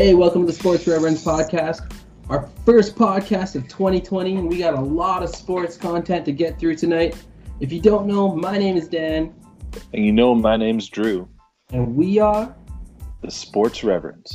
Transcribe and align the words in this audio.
Hey, 0.00 0.14
welcome 0.14 0.42
to 0.42 0.46
the 0.46 0.56
Sports 0.56 0.86
Reverends 0.86 1.24
Podcast, 1.24 1.92
our 2.28 2.48
first 2.64 2.94
podcast 2.94 3.56
of 3.56 3.66
2020, 3.66 4.36
and 4.36 4.48
we 4.48 4.58
got 4.58 4.74
a 4.74 4.80
lot 4.80 5.24
of 5.24 5.28
sports 5.28 5.76
content 5.76 6.24
to 6.26 6.30
get 6.30 6.56
through 6.56 6.76
tonight. 6.76 7.16
If 7.58 7.72
you 7.72 7.80
don't 7.80 8.06
know, 8.06 8.32
my 8.32 8.58
name 8.58 8.76
is 8.76 8.86
Dan, 8.86 9.34
And 9.92 10.06
you 10.06 10.12
know, 10.12 10.36
my 10.36 10.56
name's 10.56 10.88
Drew, 10.88 11.28
and 11.72 11.96
we 11.96 12.20
are 12.20 12.54
the 13.22 13.30
Sports 13.32 13.82
Reverends. 13.82 14.32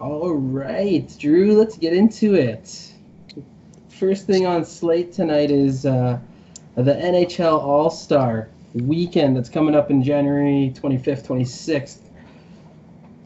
all 0.00 0.32
right, 0.32 1.16
Drew. 1.16 1.56
Let's 1.56 1.78
get 1.78 1.92
into 1.92 2.34
it. 2.34 2.92
First 3.88 4.26
thing 4.26 4.46
on 4.46 4.64
slate 4.64 5.12
tonight 5.12 5.52
is 5.52 5.86
uh, 5.86 6.18
the 6.74 6.94
NHL 6.94 7.62
All 7.62 7.88
Star 7.88 8.48
Weekend 8.74 9.36
that's 9.36 9.48
coming 9.48 9.74
up 9.74 9.90
in 9.90 10.02
January 10.02 10.72
25th, 10.74 11.26
26th. 11.26 11.98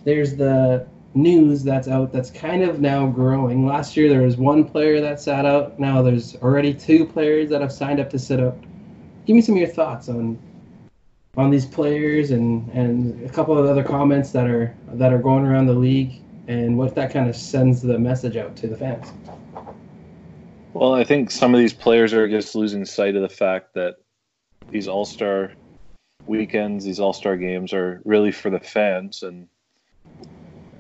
There's 0.05 0.37
the 0.37 0.87
news 1.15 1.63
that's 1.63 1.89
out 1.89 2.13
that's 2.13 2.31
kind 2.31 2.63
of 2.63 2.81
now 2.81 3.07
growing. 3.07 3.67
Last 3.67 3.97
year 3.97 4.09
there 4.09 4.23
was 4.23 4.37
one 4.37 4.65
player 4.65 5.01
that 5.01 5.21
sat 5.21 5.45
out. 5.45 5.79
Now 5.79 6.03
there's 6.03 6.37
already 6.37 6.73
two 6.73 7.07
players 7.07 7.51
that 7.51 7.61
have 7.61 7.73
signed 7.73 8.01
up 8.01 8.11
to 8.11 8.19
sit 8.19 8.41
out. 8.41 8.57
Give 9.27 9.37
me 9.37 9.43
some 9.43 9.55
of 9.55 9.61
your 9.61 9.69
thoughts 9.69 10.09
on 10.09 10.39
on 11.37 11.51
these 11.51 11.65
players 11.65 12.31
and 12.31 12.69
and 12.71 13.25
a 13.25 13.33
couple 13.33 13.57
of 13.57 13.67
other 13.67 13.83
comments 13.83 14.33
that 14.33 14.47
are 14.47 14.75
that 14.95 15.13
are 15.13 15.19
going 15.19 15.47
around 15.47 15.67
the 15.67 15.75
league 15.75 16.21
and 16.49 16.77
what 16.77 16.95
that 16.95 17.13
kind 17.13 17.29
of 17.29 17.37
sends 17.37 17.83
the 17.83 17.99
message 17.99 18.37
out 18.37 18.57
to 18.57 18.67
the 18.67 18.77
fans. 18.77 19.13
Well, 20.75 20.95
I 20.95 21.05
think 21.05 21.31
some 21.31 21.55
of 21.55 21.61
these 21.61 21.75
players 21.75 22.13
are 22.15 22.29
just 22.29 22.55
losing 22.55 22.85
sight 22.85 23.15
of 23.15 23.23
the 23.23 23.29
fact 23.29 23.75
that 23.75 23.97
these 24.73 24.89
All 24.89 25.05
Star 25.05 25.53
weekends, 26.27 26.85
these 26.85 26.99
All 27.01 27.13
Star 27.13 27.37
games, 27.37 27.73
are 27.73 28.01
really 28.05 28.33
for 28.33 28.51
the 28.51 28.61
fans, 28.61 29.23
and 29.23 29.49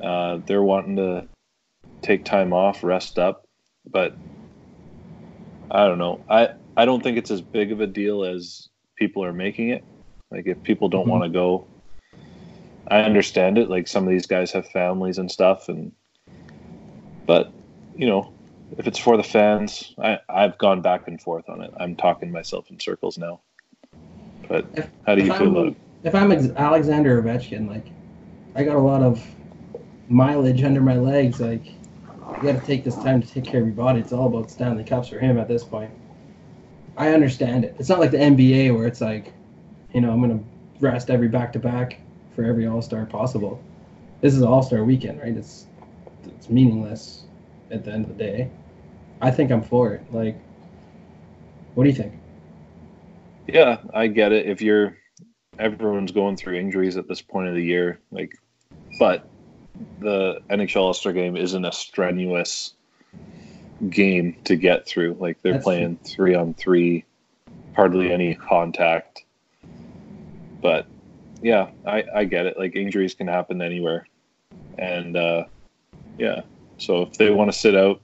uh, 0.03 0.39
they're 0.47 0.63
wanting 0.63 0.97
to 0.97 1.29
take 2.03 2.25
time 2.25 2.53
off, 2.53 2.83
rest 2.83 3.19
up. 3.19 3.47
But 3.89 4.17
I 5.71 5.87
don't 5.87 5.99
know. 5.99 6.25
I 6.29 6.51
I 6.77 6.85
don't 6.85 7.03
think 7.03 7.19
it's 7.19 7.31
as 7.31 7.41
big 7.41 7.73
of 7.73 7.81
a 7.81 7.87
deal 7.87 8.25
as 8.25 8.69
people 8.97 9.25
are 9.25 9.33
making 9.33 9.71
it. 9.71 9.85
Like 10.31 10.47
if 10.47 10.63
people 10.63 10.89
don't 10.89 11.07
Mhm. 11.07 11.11
want 11.11 11.25
to 11.25 11.29
go, 11.29 11.67
I 12.89 13.01
understand 13.03 13.59
it. 13.59 13.69
Like 13.69 13.87
some 13.89 14.05
of 14.05 14.11
these 14.11 14.27
guys 14.27 14.53
have 14.53 14.69
families 14.69 15.19
and 15.19 15.31
stuff, 15.31 15.69
and 15.69 15.93
but 17.27 17.53
you 17.95 18.07
know, 18.07 18.33
if 18.79 18.87
it's 18.87 18.99
for 18.99 19.17
the 19.17 19.23
fans, 19.23 19.95
I 19.99 20.19
I've 20.29 20.59
gone 20.59 20.81
back 20.83 21.09
and 21.09 21.21
forth 21.21 21.49
on 21.49 21.63
it. 21.63 21.71
I'm 21.79 21.97
talking 21.97 22.31
myself 22.33 22.71
in 22.71 22.81
circles 22.81 23.19
now. 23.19 23.41
But 24.49 24.67
If- 24.75 24.91
how 25.07 25.15
do 25.15 25.23
you 25.23 25.33
feel 25.33 25.43
I'm- 25.43 25.51
about 25.57 25.67
it? 25.69 25.77
If 26.05 26.15
I'm 26.15 26.33
Alexander 26.33 27.23
Ovechkin, 27.23 27.69
like 27.69 27.87
I 28.55 28.65
got 28.65 28.77
a 28.77 28.81
lot 28.81 29.03
of 29.03 29.25
mileage 30.09 30.63
under 30.65 30.81
my 30.81 30.97
legs. 30.97 31.41
Like 31.41 31.65
you 31.67 32.43
got 32.53 32.61
to 32.61 32.67
take 32.67 32.85
this 32.85 32.97
time 32.97 33.23
to 33.23 33.29
take 33.29 33.45
care 33.45 33.61
of 33.61 33.67
your 33.67 33.77
body. 33.77 34.01
It's 34.01 34.13
all 34.13 34.27
about 34.27 34.51
Stanley 34.51 34.85
Cups 34.85 35.09
for 35.09 35.19
him 35.19 35.39
at 35.39 35.49
this 35.49 35.63
point. 35.65 35.91
I 36.97 37.11
understand 37.15 37.65
it. 37.65 37.77
It's 37.79 37.89
not 37.89 38.01
like 38.01 38.11
the 38.11 38.19
NBA 38.19 38.75
where 38.77 38.87
it's 38.87 39.01
like, 39.01 39.33
you 39.95 40.01
know, 40.01 40.11
I'm 40.11 40.21
gonna 40.21 40.41
rest 40.81 41.09
every 41.09 41.29
back 41.29 41.53
to 41.55 41.59
back 41.59 41.99
for 42.35 42.45
every 42.45 42.67
All 42.67 42.83
Star 42.83 43.07
possible. 43.07 43.61
This 44.21 44.35
is 44.35 44.43
All 44.43 44.63
Star 44.63 44.85
weekend, 44.85 45.21
right? 45.21 45.37
It's 45.37 45.67
it's 46.27 46.51
meaningless 46.51 47.25
at 47.71 47.85
the 47.85 47.93
end 47.93 48.05
of 48.05 48.17
the 48.17 48.23
day. 48.25 48.49
I 49.21 49.31
think 49.31 49.51
I'm 49.53 49.63
for 49.63 49.95
it. 49.95 50.03
Like, 50.13 50.37
what 51.75 51.85
do 51.85 51.91
you 51.91 51.95
think? 51.97 52.13
Yeah, 53.47 53.79
I 53.93 54.07
get 54.07 54.33
it. 54.33 54.47
If 54.47 54.63
you're 54.63 54.97
everyone's 55.59 56.13
going 56.13 56.37
through 56.37 56.57
injuries 56.57 56.97
at 56.97 57.09
this 57.09 57.21
point 57.21 57.49
of 57.49 57.55
the 57.55 57.65
year, 57.65 58.01
like 58.11 58.39
but 58.99 59.29
the 60.01 60.41
NHL 60.51 60.77
All-Star 60.77 61.13
game 61.13 61.37
isn't 61.37 61.65
a 61.65 61.73
strenuous 61.73 62.75
game 63.89 64.37
to 64.45 64.57
get 64.57 64.87
through. 64.87 65.17
Like 65.19 65.41
they're 65.43 65.55
That's 65.55 65.65
playing 65.65 65.99
3 66.05 66.35
on 66.35 66.55
3, 66.55 67.05
hardly 67.75 68.13
any 68.13 68.35
contact. 68.35 69.25
But 70.61 70.87
yeah, 71.43 71.71
I 71.87 72.05
I 72.15 72.25
get 72.25 72.47
it. 72.47 72.59
Like 72.59 72.77
injuries 72.77 73.15
can 73.15 73.27
happen 73.27 73.61
anywhere. 73.61 74.07
And 74.79 75.17
uh 75.17 75.45
yeah. 76.19 76.43
So 76.79 77.03
if 77.03 77.15
they 77.15 77.31
want 77.31 77.53
to 77.53 77.59
sit 77.59 77.77
out, 77.77 78.01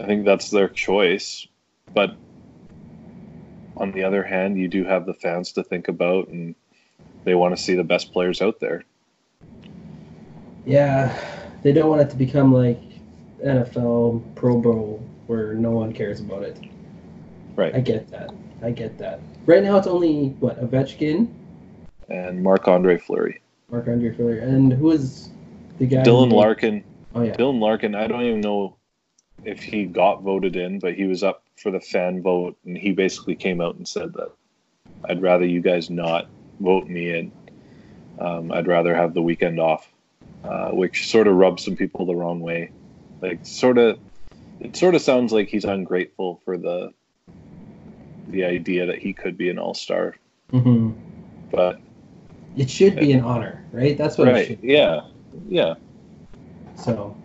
I 0.00 0.06
think 0.06 0.24
that's 0.24 0.50
their 0.50 0.68
choice. 0.68 1.46
But 1.94 2.16
on 3.76 3.92
the 3.92 4.04
other 4.04 4.22
hand, 4.22 4.58
you 4.58 4.68
do 4.68 4.84
have 4.84 5.06
the 5.06 5.14
fans 5.14 5.52
to 5.52 5.62
think 5.62 5.88
about, 5.88 6.28
and 6.28 6.54
they 7.24 7.34
want 7.34 7.56
to 7.56 7.62
see 7.62 7.74
the 7.74 7.84
best 7.84 8.12
players 8.12 8.42
out 8.42 8.60
there. 8.60 8.84
Yeah, 10.64 11.16
they 11.62 11.72
don't 11.72 11.88
want 11.88 12.02
it 12.02 12.10
to 12.10 12.16
become 12.16 12.52
like 12.52 12.80
NFL 13.44 14.22
Pro 14.34 14.60
Bowl 14.60 15.02
where 15.26 15.54
no 15.54 15.70
one 15.70 15.92
cares 15.92 16.20
about 16.20 16.42
it. 16.42 16.58
Right. 17.56 17.74
I 17.74 17.80
get 17.80 18.08
that. 18.10 18.30
I 18.62 18.70
get 18.70 18.98
that. 18.98 19.20
Right 19.46 19.62
now 19.62 19.76
it's 19.76 19.86
only 19.86 20.28
what 20.40 20.60
Ovechkin, 20.60 21.28
And 22.08 22.42
Marc 22.42 22.68
Andre 22.68 22.98
Fleury, 22.98 23.40
Marc 23.70 23.88
Andre 23.88 24.14
Fleury, 24.14 24.40
and 24.40 24.72
who 24.72 24.90
is 24.92 25.30
the 25.78 25.86
guy? 25.86 26.02
Dylan 26.02 26.30
who- 26.30 26.36
Larkin. 26.36 26.84
Oh 27.14 27.22
yeah. 27.22 27.34
Dylan 27.34 27.60
Larkin, 27.60 27.94
I 27.94 28.06
don't 28.06 28.22
even 28.22 28.40
know 28.40 28.76
if 29.44 29.62
he 29.62 29.84
got 29.84 30.22
voted 30.22 30.56
in, 30.56 30.78
but 30.78 30.94
he 30.94 31.04
was 31.04 31.22
up 31.22 31.41
for 31.56 31.70
the 31.70 31.80
fan 31.80 32.22
vote, 32.22 32.56
and 32.64 32.76
he 32.76 32.92
basically 32.92 33.36
came 33.36 33.60
out 33.60 33.76
and 33.76 33.86
said 33.86 34.12
that 34.14 34.30
I'd 35.08 35.22
rather 35.22 35.44
you 35.46 35.60
guys 35.60 35.90
not 35.90 36.28
vote 36.60 36.88
me 36.88 37.10
in. 37.18 37.32
Um, 38.18 38.52
I'd 38.52 38.66
rather 38.66 38.94
have 38.94 39.14
the 39.14 39.22
weekend 39.22 39.58
off, 39.60 39.88
uh, 40.44 40.70
which 40.70 41.08
sort 41.08 41.26
of 41.26 41.34
rubs 41.34 41.64
some 41.64 41.76
people 41.76 42.06
the 42.06 42.14
wrong 42.14 42.40
way. 42.40 42.70
Like, 43.20 43.40
sort 43.44 43.78
of, 43.78 43.98
it 44.60 44.76
sort 44.76 44.94
of 44.94 45.02
sounds 45.02 45.32
like 45.32 45.48
he's 45.48 45.64
ungrateful 45.64 46.40
for 46.44 46.56
the 46.58 46.92
the 48.28 48.44
idea 48.44 48.86
that 48.86 48.98
he 48.98 49.12
could 49.12 49.36
be 49.36 49.50
an 49.50 49.58
all 49.58 49.74
star, 49.74 50.14
hmm 50.50 50.92
but 51.50 51.80
It 52.56 52.70
should 52.70 52.96
be 52.96 53.12
an 53.12 53.20
honor, 53.22 53.62
right? 53.72 53.96
That's 53.96 54.16
what 54.16 54.28
it 54.28 54.32
right, 54.32 54.58
yeah, 54.62 55.02
yeah. 55.48 55.74
So, 56.76 57.16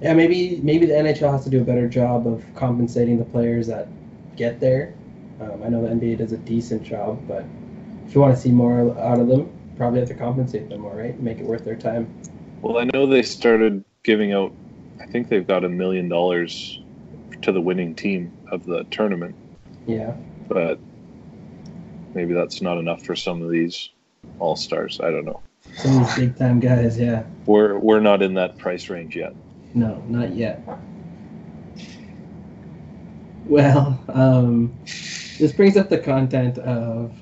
yeah, 0.00 0.14
maybe 0.14 0.60
maybe 0.62 0.86
the 0.86 0.94
NHL 0.94 1.32
has 1.32 1.44
to 1.44 1.50
do 1.50 1.60
a 1.60 1.64
better 1.64 1.88
job 1.88 2.26
of 2.26 2.44
compensating 2.54 3.18
the 3.18 3.24
players 3.24 3.66
that 3.68 3.88
get 4.36 4.60
there. 4.60 4.94
Um, 5.40 5.62
I 5.62 5.68
know 5.68 5.82
the 5.82 5.88
NBA 5.88 6.18
does 6.18 6.32
a 6.32 6.38
decent 6.38 6.82
job, 6.82 7.26
but 7.26 7.44
if 8.06 8.14
you 8.14 8.20
want 8.20 8.34
to 8.34 8.40
see 8.40 8.50
more 8.50 8.98
out 8.98 9.18
of 9.20 9.28
them, 9.28 9.50
probably 9.76 10.00
have 10.00 10.08
to 10.08 10.14
compensate 10.14 10.68
them 10.68 10.80
more, 10.80 10.94
right? 10.94 11.18
Make 11.20 11.38
it 11.38 11.44
worth 11.44 11.64
their 11.64 11.76
time. 11.76 12.12
Well, 12.62 12.78
I 12.78 12.84
know 12.84 13.06
they 13.06 13.22
started 13.22 13.84
giving 14.02 14.32
out. 14.32 14.52
I 15.00 15.06
think 15.06 15.28
they've 15.28 15.46
got 15.46 15.64
a 15.64 15.68
million 15.68 16.08
dollars 16.08 16.80
to 17.42 17.52
the 17.52 17.60
winning 17.60 17.94
team 17.94 18.32
of 18.50 18.64
the 18.64 18.84
tournament, 18.84 19.34
Yeah. 19.86 20.14
but 20.48 20.78
maybe 22.14 22.32
that's 22.32 22.62
not 22.62 22.78
enough 22.78 23.02
for 23.02 23.14
some 23.14 23.42
of 23.42 23.50
these 23.50 23.90
all 24.38 24.56
stars. 24.56 25.00
I 25.02 25.10
don't 25.10 25.24
know. 25.24 25.40
Some 25.76 26.02
of 26.02 26.06
these 26.06 26.28
big 26.28 26.38
time 26.38 26.60
guys, 26.60 26.98
yeah. 26.98 27.24
We're 27.44 27.78
we're 27.78 28.00
not 28.00 28.22
in 28.22 28.34
that 28.34 28.56
price 28.56 28.88
range 28.88 29.16
yet. 29.16 29.34
No, 29.76 30.02
not 30.08 30.34
yet. 30.34 30.62
Well, 33.46 34.02
um, 34.08 34.76
this 35.38 35.52
brings 35.52 35.76
up 35.76 35.90
the 35.90 35.98
content 35.98 36.56
of 36.58 37.12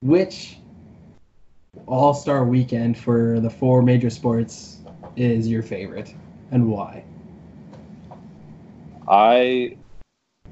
which 0.00 0.58
All 1.86 2.14
Star 2.14 2.44
weekend 2.44 2.96
for 2.96 3.40
the 3.40 3.50
four 3.50 3.82
major 3.82 4.10
sports 4.10 4.78
is 5.16 5.48
your 5.48 5.62
favorite 5.62 6.14
and 6.52 6.68
why? 6.68 7.04
I 9.08 9.76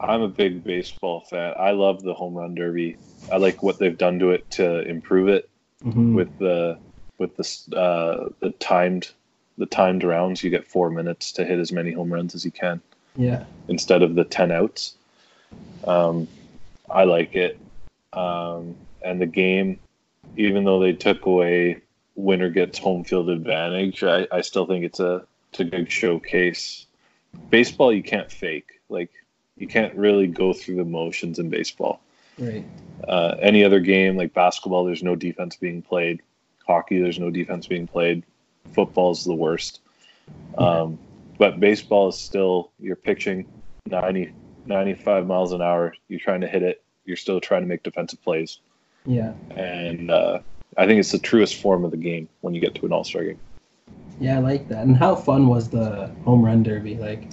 I'm 0.00 0.22
a 0.22 0.28
big 0.28 0.64
baseball 0.64 1.20
fan. 1.20 1.54
I 1.58 1.70
love 1.70 2.02
the 2.02 2.12
home 2.12 2.34
run 2.34 2.56
derby. 2.56 2.96
I 3.32 3.36
like 3.36 3.62
what 3.62 3.78
they've 3.78 3.96
done 3.96 4.18
to 4.18 4.30
it 4.30 4.50
to 4.52 4.80
improve 4.82 5.28
it 5.28 5.48
Mhm. 5.84 6.14
with 6.14 6.36
the 6.38 6.78
with 7.18 7.36
the 7.36 7.76
uh, 7.78 8.28
the 8.40 8.50
timed 8.58 9.12
the 9.60 9.66
timed 9.66 10.02
rounds. 10.02 10.42
You 10.42 10.50
get 10.50 10.66
four 10.66 10.90
minutes 10.90 11.30
to 11.32 11.44
hit 11.44 11.60
as 11.60 11.70
many 11.70 11.92
home 11.92 12.12
runs 12.12 12.34
as 12.34 12.44
you 12.44 12.50
can. 12.50 12.80
Yeah. 13.16 13.44
instead 13.68 14.02
of 14.02 14.14
the 14.14 14.24
10 14.24 14.52
outs. 14.52 14.94
Um, 15.84 16.28
I 16.88 17.04
like 17.04 17.34
it. 17.34 17.58
Um, 18.12 18.76
and 19.02 19.20
the 19.20 19.26
game, 19.26 19.78
even 20.36 20.64
though 20.64 20.80
they 20.80 20.92
took 20.92 21.26
away 21.26 21.82
winner 22.14 22.50
gets 22.50 22.78
home 22.78 23.04
field 23.04 23.28
advantage, 23.28 24.04
I, 24.04 24.26
I 24.30 24.40
still 24.42 24.64
think 24.64 24.84
it's 24.84 25.00
a, 25.00 25.24
it's 25.50 25.60
a 25.60 25.64
good 25.64 25.90
showcase. 25.90 26.86
Baseball, 27.50 27.92
you 27.92 28.02
can't 28.02 28.30
fake. 28.30 28.80
Like, 28.88 29.10
you 29.56 29.66
can't 29.66 29.94
really 29.94 30.26
go 30.26 30.52
through 30.52 30.76
the 30.76 30.84
motions 30.84 31.38
in 31.38 31.50
baseball. 31.50 32.00
Right. 32.38 32.64
Uh, 33.06 33.36
any 33.40 33.64
other 33.64 33.80
game, 33.80 34.16
like 34.16 34.32
basketball, 34.32 34.84
there's 34.84 35.02
no 35.02 35.16
defense 35.16 35.56
being 35.56 35.82
played. 35.82 36.22
Hockey, 36.66 37.00
there's 37.00 37.18
no 37.18 37.30
defense 37.30 37.66
being 37.66 37.86
played. 37.86 38.22
Football's 38.72 39.24
the 39.24 39.34
worst. 39.34 39.80
Um, 40.58 40.98
but 41.38 41.58
baseball 41.60 42.08
is 42.08 42.18
still, 42.18 42.70
you're 42.78 42.96
pitching 42.96 43.46
90, 43.86 44.32
95 44.66 45.26
miles 45.26 45.52
an 45.52 45.62
hour. 45.62 45.94
You're 46.08 46.20
trying 46.20 46.42
to 46.42 46.48
hit 46.48 46.62
it. 46.62 46.82
You're 47.04 47.16
still 47.16 47.40
trying 47.40 47.62
to 47.62 47.66
make 47.66 47.82
defensive 47.82 48.22
plays. 48.22 48.60
Yeah. 49.06 49.32
And 49.56 50.10
uh, 50.10 50.40
I 50.76 50.86
think 50.86 51.00
it's 51.00 51.12
the 51.12 51.18
truest 51.18 51.56
form 51.60 51.84
of 51.84 51.90
the 51.90 51.96
game 51.96 52.28
when 52.42 52.54
you 52.54 52.60
get 52.60 52.74
to 52.76 52.86
an 52.86 52.92
All 52.92 53.04
Star 53.04 53.24
game. 53.24 53.38
Yeah, 54.20 54.36
I 54.36 54.40
like 54.40 54.68
that. 54.68 54.84
And 54.84 54.96
how 54.96 55.14
fun 55.16 55.46
was 55.48 55.70
the 55.70 56.08
home 56.24 56.44
run 56.44 56.62
derby? 56.62 56.96
Like, 56.96 57.24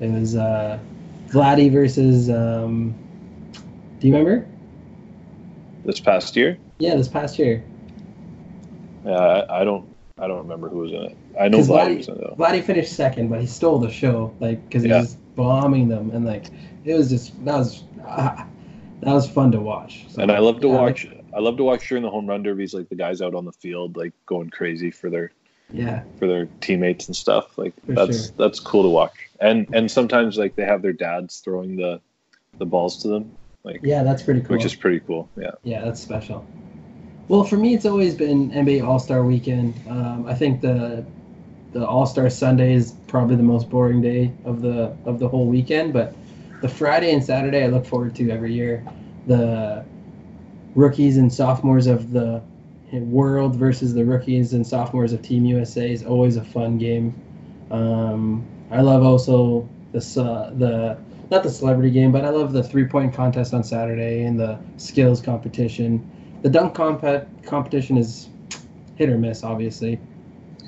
it 0.00 0.10
was 0.10 0.34
uh, 0.34 0.78
Vladdy 1.28 1.70
versus. 1.70 2.28
Um, 2.28 2.92
do 4.00 4.08
you 4.08 4.12
remember? 4.12 4.46
This 5.84 6.00
past 6.00 6.34
year, 6.34 6.58
Yeah, 6.78 6.96
this 6.96 7.08
past 7.08 7.38
year. 7.38 7.62
uh, 9.06 9.10
I, 9.10 9.60
I 9.60 9.64
don't 9.64 9.86
I 10.18 10.28
don't 10.28 10.38
remember 10.38 10.68
who 10.68 10.78
was 10.78 10.92
in 10.92 11.02
it. 11.02 11.16
I 11.40 11.48
know 11.48 11.58
'Cause 11.58 11.68
Vladdy 11.68 11.96
was 11.98 12.08
in 12.08 12.14
it 12.14 12.20
though. 12.20 12.36
Vladdy 12.38 12.62
finished 12.62 12.92
second, 12.92 13.28
but 13.28 13.40
he 13.40 13.46
stole 13.46 13.78
the 13.78 13.90
show, 13.90 14.32
like, 14.40 14.64
because 14.68 14.82
he 14.84 14.90
Yeah. 14.90 15.00
was 15.00 15.16
bombing 15.34 15.88
them, 15.88 16.10
and 16.12 16.24
like, 16.24 16.46
it 16.84 16.94
was 16.94 17.10
just 17.10 17.44
that 17.44 17.58
was 17.58 17.82
ah, 18.06 18.46
that 19.00 19.12
was 19.12 19.28
fun 19.28 19.50
to 19.52 19.60
watch. 19.60 20.04
So, 20.08 20.22
And 20.22 20.30
I 20.30 20.38
love 20.38 20.60
to 20.60 20.68
yeah, 20.68 20.74
watch. 20.80 21.08
I 21.32 21.40
love 21.40 21.56
to 21.56 21.64
watch 21.64 21.88
during 21.88 22.04
the 22.04 22.10
home 22.10 22.28
run 22.28 22.44
derbies, 22.44 22.74
like 22.74 22.88
the 22.88 22.94
guys 22.94 23.20
out 23.20 23.34
on 23.34 23.44
the 23.44 23.52
field, 23.52 23.96
like 23.96 24.12
going 24.26 24.50
crazy 24.50 24.90
for 24.92 25.10
their 25.10 25.32
yeah, 25.72 26.04
for 26.18 26.28
their 26.28 26.46
teammates 26.60 27.08
and 27.08 27.16
stuff. 27.16 27.58
Like 27.58 27.74
For 27.86 27.94
that's 27.94 28.26
sure. 28.28 28.34
that's 28.38 28.60
cool 28.60 28.84
to 28.84 28.88
watch. 28.90 29.14
And 29.40 29.66
and 29.72 29.90
sometimes 29.90 30.38
like 30.38 30.54
they 30.54 30.64
have 30.64 30.82
their 30.82 30.92
dads 30.92 31.40
throwing 31.40 31.74
the 31.74 32.00
the 32.58 32.66
balls 32.66 33.02
to 33.02 33.08
them, 33.08 33.32
like 33.64 33.80
yeah, 33.82 34.04
that's 34.04 34.22
pretty 34.22 34.42
cool. 34.42 34.56
which 34.56 34.64
is 34.64 34.76
pretty 34.76 35.00
cool. 35.00 35.28
Yeah. 35.36 35.50
Yeah, 35.64 35.84
that's 35.84 36.00
special. 36.00 36.46
Well, 37.28 37.44
for 37.44 37.56
me, 37.56 37.74
it's 37.74 37.86
always 37.86 38.14
been 38.14 38.50
NBA 38.50 38.86
All 38.86 38.98
Star 38.98 39.24
Weekend. 39.24 39.74
Um, 39.88 40.26
I 40.26 40.34
think 40.34 40.60
the 40.60 41.04
the 41.72 41.86
All 41.86 42.06
Star 42.06 42.28
Sunday 42.28 42.74
is 42.74 42.92
probably 43.08 43.36
the 43.36 43.42
most 43.42 43.70
boring 43.70 44.02
day 44.02 44.30
of 44.44 44.60
the 44.60 44.94
of 45.06 45.18
the 45.18 45.28
whole 45.28 45.46
weekend, 45.46 45.92
but 45.92 46.14
the 46.60 46.68
Friday 46.68 47.12
and 47.12 47.24
Saturday 47.24 47.64
I 47.64 47.68
look 47.68 47.86
forward 47.86 48.14
to 48.16 48.30
every 48.30 48.52
year. 48.52 48.84
The 49.26 49.84
rookies 50.74 51.16
and 51.16 51.32
sophomores 51.32 51.86
of 51.86 52.12
the 52.12 52.42
world 52.92 53.56
versus 53.56 53.94
the 53.94 54.04
rookies 54.04 54.52
and 54.52 54.66
sophomores 54.66 55.12
of 55.12 55.22
Team 55.22 55.44
USA 55.46 55.90
is 55.90 56.04
always 56.04 56.36
a 56.36 56.44
fun 56.44 56.78
game. 56.78 57.14
Um, 57.70 58.44
I 58.70 58.82
love 58.82 59.02
also 59.02 59.68
the 59.92 60.00
ce- 60.00 60.52
the 60.58 60.98
not 61.30 61.42
the 61.42 61.50
celebrity 61.50 61.90
game, 61.90 62.12
but 62.12 62.24
I 62.24 62.28
love 62.28 62.52
the 62.52 62.62
three 62.62 62.84
point 62.84 63.14
contest 63.14 63.54
on 63.54 63.64
Saturday 63.64 64.24
and 64.24 64.38
the 64.38 64.58
skills 64.76 65.22
competition. 65.22 66.06
The 66.44 66.50
dunk 66.50 66.74
comp- 66.74 67.42
competition 67.46 67.96
is 67.96 68.28
hit 68.96 69.08
or 69.08 69.16
miss, 69.16 69.42
obviously. 69.42 69.98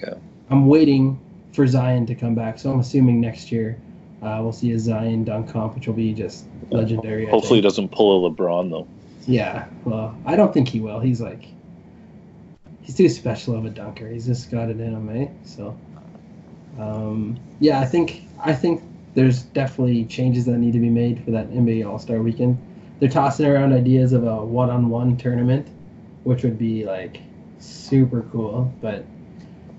Yeah. 0.03 0.15
I'm 0.49 0.67
waiting 0.69 1.21
for 1.53 1.67
Zion 1.67 2.07
to 2.07 2.15
come 2.15 2.35
back, 2.35 2.59
so 2.59 2.73
I'm 2.73 2.81
assuming 2.81 3.21
next 3.21 3.53
year 3.53 3.79
uh, 4.23 4.39
we'll 4.41 4.55
see 4.55 4.73
a 4.73 4.79
Zion 4.79 5.25
dunk 5.25 5.51
comp, 5.51 5.75
which 5.75 5.87
will 5.87 5.93
be 5.93 6.15
just 6.15 6.47
legendary. 6.71 7.27
Hopefully, 7.27 7.59
he 7.59 7.61
doesn't 7.61 7.91
pull 7.91 8.27
a 8.27 8.31
LeBron 8.31 8.71
though. 8.71 8.89
Yeah, 9.27 9.67
well, 9.85 10.17
I 10.25 10.35
don't 10.35 10.55
think 10.55 10.69
he 10.69 10.81
will. 10.81 10.99
He's 10.99 11.21
like, 11.21 11.47
he's 12.81 12.97
too 12.97 13.11
special 13.11 13.55
of 13.55 13.67
a 13.67 13.71
dunker. 13.71 14.09
He's 14.09 14.25
just 14.25 14.51
got 14.51 14.71
it 14.71 14.81
in 14.81 14.95
him, 14.95 15.11
eh? 15.11 15.29
So, 15.45 15.77
um, 16.79 17.39
yeah, 17.61 17.81
I 17.81 17.85
think 17.85 18.23
I 18.43 18.55
think 18.55 18.83
there's 19.13 19.43
definitely 19.43 20.07
changes 20.07 20.47
that 20.47 20.57
need 20.57 20.73
to 20.73 20.81
be 20.81 20.89
made 20.89 21.23
for 21.23 21.33
that 21.33 21.51
NBA 21.51 21.87
All 21.87 21.99
Star 21.99 22.23
Weekend. 22.23 22.57
They're 22.99 23.09
tossing 23.09 23.47
around 23.47 23.73
ideas 23.73 24.13
of 24.13 24.25
a 24.25 24.45
one-on-one 24.45 25.17
tournament, 25.17 25.69
which 26.25 26.43
would 26.43 26.59
be 26.59 26.85
like 26.85 27.21
super 27.59 28.23
cool. 28.33 28.73
But 28.81 29.05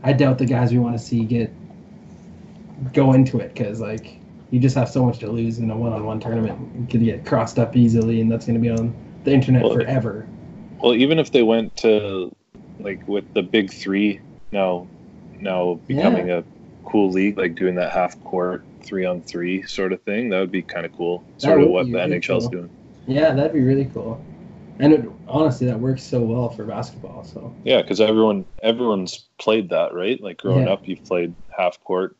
I 0.03 0.13
doubt 0.13 0.37
the 0.37 0.45
guys 0.45 0.71
we 0.71 0.79
want 0.79 0.97
to 0.97 1.03
see 1.03 1.23
get 1.23 1.51
go 2.93 3.13
into 3.13 3.39
it 3.39 3.53
because 3.53 3.81
like 3.81 4.19
you 4.51 4.59
just 4.59 4.75
have 4.75 4.89
so 4.89 5.05
much 5.05 5.19
to 5.19 5.29
lose 5.29 5.59
in 5.59 5.69
a 5.71 5.75
one-on-one 5.75 6.19
tournament. 6.19 6.59
You 6.79 6.87
could 6.87 7.03
get 7.03 7.25
crossed 7.25 7.59
up 7.59 7.75
easily, 7.75 8.21
and 8.21 8.31
that's 8.31 8.45
going 8.45 8.55
to 8.55 8.61
be 8.61 8.69
on 8.69 8.95
the 9.23 9.31
internet 9.31 9.63
Well, 9.63 9.73
forever. 9.73 10.27
Well, 10.81 10.93
even 10.93 11.19
if 11.19 11.31
they 11.31 11.43
went 11.43 11.75
to 11.77 12.33
like 12.79 13.05
with 13.07 13.25
the 13.33 13.41
big 13.41 13.71
three 13.71 14.19
now, 14.51 14.87
now 15.39 15.79
becoming 15.87 16.31
a 16.31 16.43
cool 16.85 17.09
league, 17.09 17.37
like 17.37 17.55
doing 17.55 17.75
that 17.75 17.91
half 17.91 18.21
court 18.23 18.63
three 18.81 19.05
on 19.05 19.21
three 19.21 19.63
sort 19.63 19.91
of 19.91 20.01
thing, 20.03 20.29
that 20.29 20.39
would 20.39 20.51
be 20.51 20.61
kind 20.61 20.85
of 20.85 20.93
cool. 20.93 21.23
Sort 21.37 21.61
of 21.61 21.69
what 21.69 21.87
the 21.87 21.97
NHL's 21.97 22.45
cool. 22.45 22.49
doing. 22.49 22.69
Yeah, 23.07 23.33
that'd 23.33 23.53
be 23.53 23.61
really 23.61 23.85
cool. 23.93 24.21
And 24.79 24.93
it, 24.93 25.05
honestly, 25.27 25.65
that 25.67 25.79
works 25.79 26.03
so 26.03 26.21
well 26.21 26.49
for 26.49 26.63
basketball. 26.65 27.23
So 27.23 27.53
Yeah, 27.63 27.81
because 27.81 27.99
everyone 27.99 28.45
everyone's 28.61 29.27
played 29.39 29.69
that, 29.69 29.93
right? 29.93 30.21
Like 30.21 30.37
growing 30.37 30.67
Yeah. 30.67 30.73
up, 30.73 30.87
you've 30.87 31.03
played 31.03 31.33
half 31.57 31.83
court, 31.83 32.15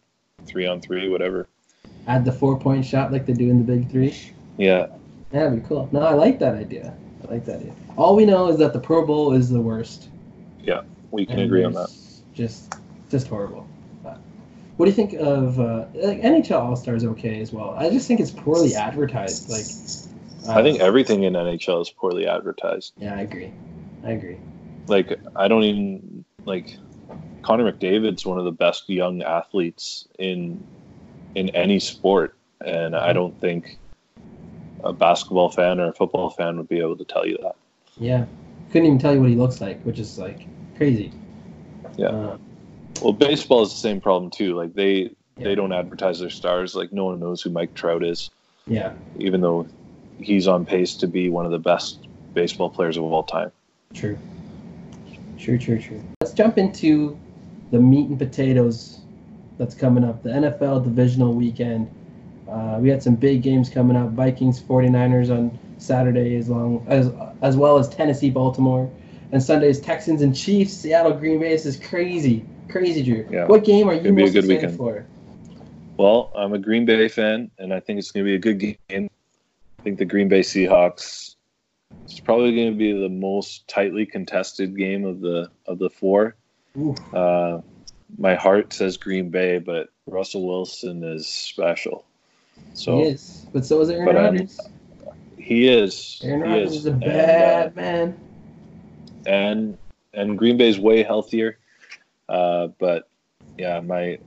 three 0.46 0.66
on 0.66 0.82
three, 0.82 1.10
whatever. 1.10 1.48
add 2.08 2.24
the 2.24 2.32
four-point 2.32 2.86
shot 2.86 3.12
like 3.12 3.26
they 3.26 3.34
do 3.34 3.50
in 3.50 3.58
the 3.60 3.66
Big 3.66 3.90
Three. 3.92 4.16
Yeah, 4.58 4.88
that'd 5.32 5.62
be 5.62 5.68
cool. 5.68 5.90
No, 5.92 6.00
I 6.00 6.14
like 6.14 6.40
that 6.40 6.56
idea. 6.56 6.94
I 7.28 7.34
like 7.34 7.46
that 7.46 7.58
idea. 7.58 7.74
All 7.98 8.16
we 8.16 8.26
know 8.26 8.48
is 8.48 8.58
that 8.60 8.72
the 8.74 8.80
Pro 8.80 9.06
Bowl 9.06 9.34
is 9.34 9.50
the 9.50 9.60
worst. 9.60 10.08
Yeah, 10.64 10.82
we 11.12 11.26
can 11.26 11.40
and 11.40 11.44
agree 11.44 11.64
on 11.66 11.74
that. 11.74 11.90
Just, 12.34 12.76
just 13.10 13.28
horrible. 13.28 13.68
What 14.78 14.86
do 14.86 14.92
you 14.92 14.96
think 14.96 15.14
of 15.14 15.60
uh, 15.60 15.86
like 15.96 16.22
NHL 16.22 16.60
All 16.60 16.76
Stars? 16.76 17.04
Okay, 17.04 17.42
as 17.42 17.52
well. 17.52 17.72
I 17.78 17.90
just 17.90 18.08
think 18.08 18.20
it's 18.20 18.30
poorly 18.30 18.76
advertised. 18.76 19.50
Like, 19.50 19.66
I 20.50 20.62
think 20.64 20.80
everything 20.80 21.24
in 21.24 21.34
NHL 21.34 21.82
is 21.82 21.90
poorly 21.90 22.28
advertised. 22.28 22.94
Yeah, 22.98 23.16
I 23.16 23.22
agree. 23.22 23.52
I 24.04 24.12
agree. 24.12 24.38
Like 24.88 25.20
I 25.36 25.48
don't 25.48 25.64
even 25.64 26.26
like 26.46 26.78
Connor 27.42 27.72
McDavid's 27.72 28.26
one 28.26 28.40
of 28.40 28.46
the 28.46 28.52
best 28.52 28.90
young 28.90 29.22
athletes 29.22 30.08
in 30.18 30.64
in 31.36 31.50
any 31.50 31.80
sport, 31.80 32.36
and 32.66 32.96
I 32.96 33.14
don't 33.14 33.40
think 33.40 33.78
a 34.84 34.94
basketball 34.94 35.50
fan 35.50 35.80
or 35.80 35.90
a 35.90 35.94
football 35.94 36.30
fan 36.30 36.58
would 36.58 36.70
be 36.70 36.80
able 36.80 36.98
to 36.98 37.06
tell 37.06 37.26
you 37.28 37.38
that. 37.44 37.56
Yeah, 38.00 38.26
couldn't 38.72 38.86
even 38.88 39.00
tell 39.00 39.14
you 39.14 39.20
what 39.20 39.30
he 39.30 39.36
looks 39.36 39.60
like, 39.60 39.82
which 39.84 40.00
is 40.00 40.18
like 40.18 40.48
crazy. 40.78 41.12
Yeah. 41.98 42.08
Uh, 42.10 42.38
Well, 43.02 43.14
baseball 43.14 43.64
is 43.64 43.72
the 43.72 43.80
same 43.80 44.00
problem 44.02 44.32
too. 44.32 44.56
Like 44.56 44.74
they 44.74 45.12
Yeah. 45.38 45.44
they 45.50 45.56
don't 45.56 45.74
advertise 45.74 46.20
their 46.20 46.30
stars. 46.30 46.76
Like 46.76 46.94
no 46.94 47.06
one 47.06 47.20
knows 47.20 47.42
who 47.42 47.50
Mike 47.50 47.74
Trout 47.74 48.04
is, 48.04 48.30
yeah. 48.68 48.94
even 49.18 49.42
though 49.42 49.68
he's 50.20 50.48
on 50.48 50.66
pace 50.66 50.96
to 50.96 51.08
be 51.08 51.30
one 51.30 51.46
of 51.46 51.52
the 51.52 51.60
best 51.60 52.08
baseball 52.34 52.70
players 52.70 52.98
of 52.98 53.04
all 53.04 53.24
time. 53.24 53.52
True. 53.94 54.18
True, 55.38 55.58
true, 55.58 55.80
true. 55.80 56.04
Let's 56.22 56.34
jump 56.34 56.58
into 56.58 57.18
the 57.72 57.80
meat 57.80 58.10
and 58.10 58.18
potatoes 58.18 59.00
that's 59.58 59.76
coming 59.76 60.04
up. 60.04 60.24
The 60.24 60.30
NFL 60.30 60.84
divisional 60.84 61.34
weekend. 61.34 61.90
Uh, 62.50 62.78
we 62.80 62.90
had 62.90 63.04
some 63.04 63.16
big 63.16 63.44
games 63.44 63.70
coming 63.70 63.98
up. 63.98 64.12
Vikings, 64.12 64.62
49ers 64.62 65.30
on 65.30 65.58
Saturday, 65.78 66.36
as 66.38 66.50
long 66.50 66.86
as 66.88 67.12
as 67.42 67.58
well 67.58 67.78
as 67.78 67.90
Tennessee, 67.90 68.30
Baltimore, 68.30 68.90
and 69.32 69.44
Sunday's 69.44 69.80
Texans 69.80 70.22
and 70.22 70.36
Chiefs. 70.36 70.74
Seattle, 70.74 71.14
Green 71.14 71.40
Bay. 71.40 71.50
This 71.50 71.66
is 71.66 71.78
crazy, 71.78 72.46
crazy, 72.70 73.04
Drew. 73.04 73.28
Yeah. 73.30 73.46
What 73.46 73.64
game 73.64 73.90
are 73.90 73.94
you 73.94 74.00
Gonna 74.00 74.16
be 74.16 74.22
a 74.22 74.26
most 74.26 74.34
good 74.34 74.46
excited 74.46 74.62
weekend. 74.62 74.78
for? 74.78 75.06
Well, 75.98 76.32
I'm 76.36 76.54
a 76.54 76.60
Green 76.60 76.86
Bay 76.86 77.08
fan, 77.08 77.52
and 77.58 77.74
I 77.74 77.80
think 77.80 78.00
it's 78.00 78.12
going 78.12 78.24
to 78.24 78.30
be 78.30 78.36
a 78.36 78.40
good 78.40 78.78
game. 78.88 79.10
I 79.88 79.90
think 79.90 80.00
the 80.00 80.06
Green 80.06 80.28
Bay 80.28 80.42
Seahawks. 80.42 81.36
It's 82.04 82.20
probably 82.20 82.54
going 82.54 82.74
to 82.74 82.78
be 82.78 82.92
the 82.92 83.08
most 83.08 83.70
tightly 83.70 84.06
contested 84.06 84.76
game 84.76 85.06
of 85.06 85.22
the 85.22 85.50
of 85.66 85.80
the 85.80 85.90
four. 85.90 86.36
Uh, 87.14 87.62
my 88.18 88.36
heart 88.36 88.74
says 88.74 88.98
Green 88.98 89.30
Bay, 89.30 89.60
but 89.60 89.88
Russell 90.06 90.46
Wilson 90.46 91.06
is 91.06 91.26
special. 91.26 92.04
So 92.74 92.98
he 92.98 93.04
is, 93.04 93.46
but 93.54 93.64
so 93.64 93.80
is 93.80 93.90
Aaron 93.90 94.14
Rodgers. 94.14 94.60
he 95.38 95.70
is. 95.70 96.20
Aaron 96.22 96.42
Rodgers 96.42 96.72
is. 96.72 96.78
is 96.80 96.86
a 96.88 96.92
And, 96.92 97.04
uh, 97.04 97.08
bad 97.08 97.76
man. 97.78 98.20
and 99.26 99.78
and 100.14 100.38
Green 100.38 100.58
Bay's 100.58 100.78
way 100.78 101.02
healthier. 101.02 101.60
Uh, 102.28 102.68
but 102.78 103.08
yeah, 103.58 103.80
my 103.80 104.20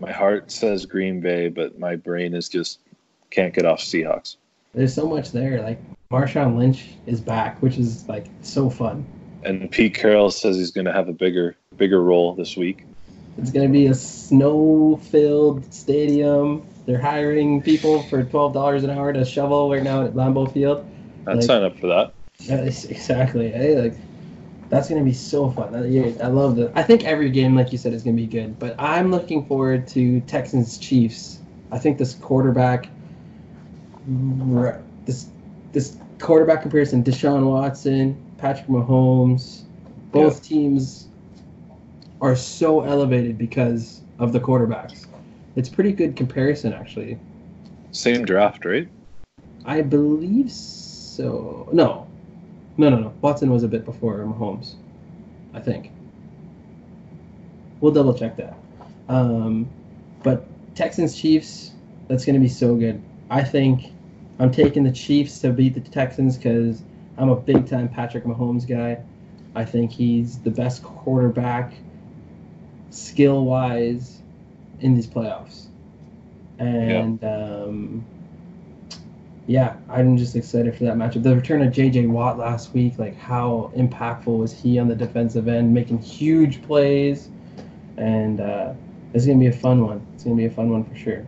my 0.00 0.10
heart 0.10 0.50
says 0.50 0.86
Green 0.86 1.20
Bay, 1.20 1.50
but 1.50 1.78
my 1.78 1.96
brain 1.96 2.32
is 2.32 2.48
just 2.48 2.78
can't 3.28 3.52
get 3.52 3.66
off 3.66 3.80
Seahawks. 3.80 4.36
There's 4.72 4.94
so 4.94 5.06
much 5.08 5.32
there. 5.32 5.62
Like 5.62 5.80
Marshawn 6.10 6.56
Lynch 6.56 6.90
is 7.06 7.20
back, 7.20 7.60
which 7.62 7.78
is 7.78 8.08
like 8.08 8.26
so 8.42 8.70
fun. 8.70 9.04
And 9.44 9.70
Pete 9.70 9.94
Carroll 9.94 10.30
says 10.30 10.56
he's 10.56 10.70
going 10.70 10.84
to 10.84 10.92
have 10.92 11.08
a 11.08 11.12
bigger 11.12 11.56
bigger 11.76 12.02
role 12.02 12.34
this 12.34 12.56
week. 12.56 12.84
It's 13.38 13.50
gonna 13.50 13.68
be 13.68 13.86
a 13.86 13.94
snow-filled 13.94 15.72
stadium. 15.72 16.66
They're 16.84 17.00
hiring 17.00 17.62
people 17.62 18.02
for 18.04 18.22
twelve 18.24 18.52
dollars 18.52 18.84
an 18.84 18.90
hour 18.90 19.12
to 19.12 19.24
shovel 19.24 19.70
right 19.70 19.82
now 19.82 20.04
at 20.04 20.14
Lambeau 20.14 20.52
Field. 20.52 20.84
I'd 21.26 21.36
Like- 21.36 21.42
sign 21.44 21.62
up 21.62 21.78
for 21.78 21.86
that. 21.86 22.12
That 22.48 22.66
is- 22.66 22.86
exactly. 22.86 23.50
Hey, 23.50 23.80
like 23.80 23.94
that's 24.68 24.88
gonna 24.88 25.04
be 25.04 25.12
so 25.12 25.50
fun. 25.50 25.72
That- 25.72 25.88
yeah, 25.88 26.10
I 26.22 26.26
love 26.28 26.56
that. 26.56 26.72
I 26.74 26.82
think 26.82 27.04
every 27.04 27.30
game, 27.30 27.54
like 27.54 27.72
you 27.72 27.78
said, 27.78 27.94
is 27.94 28.02
gonna 28.02 28.16
be 28.16 28.26
good. 28.26 28.58
But 28.58 28.74
I'm 28.78 29.10
looking 29.10 29.46
forward 29.46 29.86
to 29.88 30.20
Texans 30.22 30.76
Chiefs. 30.76 31.38
I 31.70 31.78
think 31.78 31.98
this 31.98 32.14
quarterback, 32.14 32.88
this 35.06 35.28
this 35.72 35.96
quarterback 36.18 36.62
comparison: 36.62 37.02
Deshaun 37.02 37.48
Watson, 37.48 38.20
Patrick 38.38 38.66
Mahomes. 38.66 39.62
Both 40.12 40.42
teams 40.42 41.08
are 42.20 42.34
so 42.34 42.80
elevated 42.82 43.38
because 43.38 44.02
of 44.18 44.32
the 44.32 44.40
quarterbacks. 44.40 45.06
It's 45.56 45.68
pretty 45.68 45.92
good 45.92 46.16
comparison, 46.16 46.72
actually. 46.72 47.18
Same 47.92 48.24
draft, 48.24 48.64
right? 48.64 48.88
I 49.64 49.82
believe 49.82 50.50
so. 50.50 51.68
No, 51.72 52.06
no, 52.76 52.90
no, 52.90 52.98
no. 52.98 53.14
Watson 53.20 53.50
was 53.50 53.62
a 53.62 53.68
bit 53.68 53.84
before 53.84 54.18
Mahomes. 54.18 54.74
I 55.54 55.60
think. 55.60 55.92
We'll 57.80 57.92
double 57.92 58.14
check 58.14 58.36
that. 58.36 58.54
Um, 59.08 59.68
but 60.22 60.46
Texans 60.74 61.18
Chiefs, 61.18 61.72
that's 62.08 62.24
going 62.24 62.34
to 62.34 62.40
be 62.40 62.48
so 62.48 62.74
good. 62.74 63.02
I 63.30 63.42
think 63.42 63.92
I'm 64.40 64.50
taking 64.50 64.82
the 64.82 64.92
Chiefs 64.92 65.38
to 65.40 65.52
beat 65.52 65.74
the 65.74 65.80
Texans 65.80 66.38
because 66.38 66.82
I'm 67.18 67.28
a 67.28 67.36
big 67.36 67.68
time 67.68 67.90
Patrick 67.90 68.24
Mahomes 68.24 68.66
guy. 68.66 69.02
I 69.54 69.66
think 69.66 69.92
he's 69.92 70.38
the 70.38 70.50
best 70.50 70.82
quarterback, 70.82 71.74
skill 72.88 73.44
wise, 73.44 74.22
in 74.80 74.94
these 74.94 75.06
playoffs. 75.06 75.66
And 76.58 77.22
um, 77.22 78.04
yeah, 79.46 79.76
I'm 79.90 80.16
just 80.16 80.34
excited 80.34 80.74
for 80.74 80.84
that 80.84 80.94
matchup. 80.94 81.22
The 81.22 81.36
return 81.36 81.60
of 81.60 81.70
J.J. 81.70 82.06
Watt 82.06 82.38
last 82.38 82.72
week, 82.72 82.98
like 82.98 83.16
how 83.18 83.70
impactful 83.76 84.38
was 84.38 84.58
he 84.58 84.78
on 84.78 84.88
the 84.88 84.94
defensive 84.94 85.48
end, 85.48 85.74
making 85.74 85.98
huge 85.98 86.62
plays, 86.62 87.28
and 87.98 88.40
uh, 88.40 88.72
it's 89.12 89.26
gonna 89.26 89.38
be 89.38 89.48
a 89.48 89.52
fun 89.52 89.84
one. 89.84 90.06
It's 90.14 90.24
gonna 90.24 90.36
be 90.36 90.46
a 90.46 90.50
fun 90.50 90.70
one 90.70 90.84
for 90.84 90.94
sure. 90.96 91.26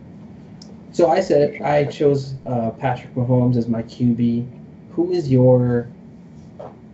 So 0.93 1.09
I 1.09 1.21
said. 1.21 1.59
I 1.61 1.85
chose 1.85 2.35
uh, 2.45 2.69
Patrick 2.69 3.13
Mahomes 3.15 3.57
as 3.57 3.67
my 3.67 3.81
QB. 3.81 4.47
Who 4.91 5.11
is 5.11 5.29
your? 5.29 5.89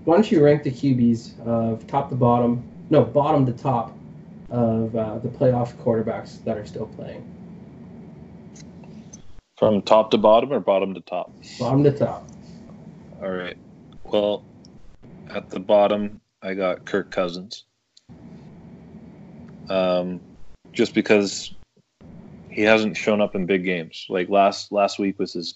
Why 0.06 0.16
don't 0.16 0.32
you 0.32 0.44
rank 0.44 0.64
the 0.64 0.72
QBs 0.72 1.46
of 1.46 1.86
top 1.86 2.10
to 2.10 2.16
bottom? 2.16 2.64
No, 2.90 3.04
bottom 3.04 3.46
to 3.46 3.52
top 3.52 3.96
of 4.50 4.96
uh, 4.96 5.20
the 5.20 5.28
playoff 5.28 5.76
quarterbacks 5.76 6.44
that 6.46 6.58
are 6.58 6.66
still 6.66 6.88
playing. 6.88 7.26
From 9.58 9.82
top 9.82 10.12
to 10.12 10.18
bottom 10.18 10.54
or 10.54 10.62
bottom 10.62 10.94
to 10.94 11.02
top? 11.02 11.34
Bottom 11.60 11.84
to 11.84 11.92
top. 11.92 12.26
All 13.22 13.30
right. 13.30 13.58
Well, 14.06 14.46
at 15.30 15.50
the 15.50 15.60
bottom, 15.60 16.22
I 16.42 16.54
got 16.54 16.86
Kirk 16.86 17.12
Cousins. 17.12 17.66
Um, 19.70 20.22
just 20.72 20.94
because 20.94 21.54
he 22.50 22.62
hasn't 22.64 22.98
shown 22.98 23.22
up 23.22 23.36
in 23.36 23.46
big 23.46 23.64
games. 23.64 24.06
Like 24.10 24.30
last 24.30 24.72
last 24.72 25.00
week 25.00 25.20
was 25.20 25.34
his 25.34 25.56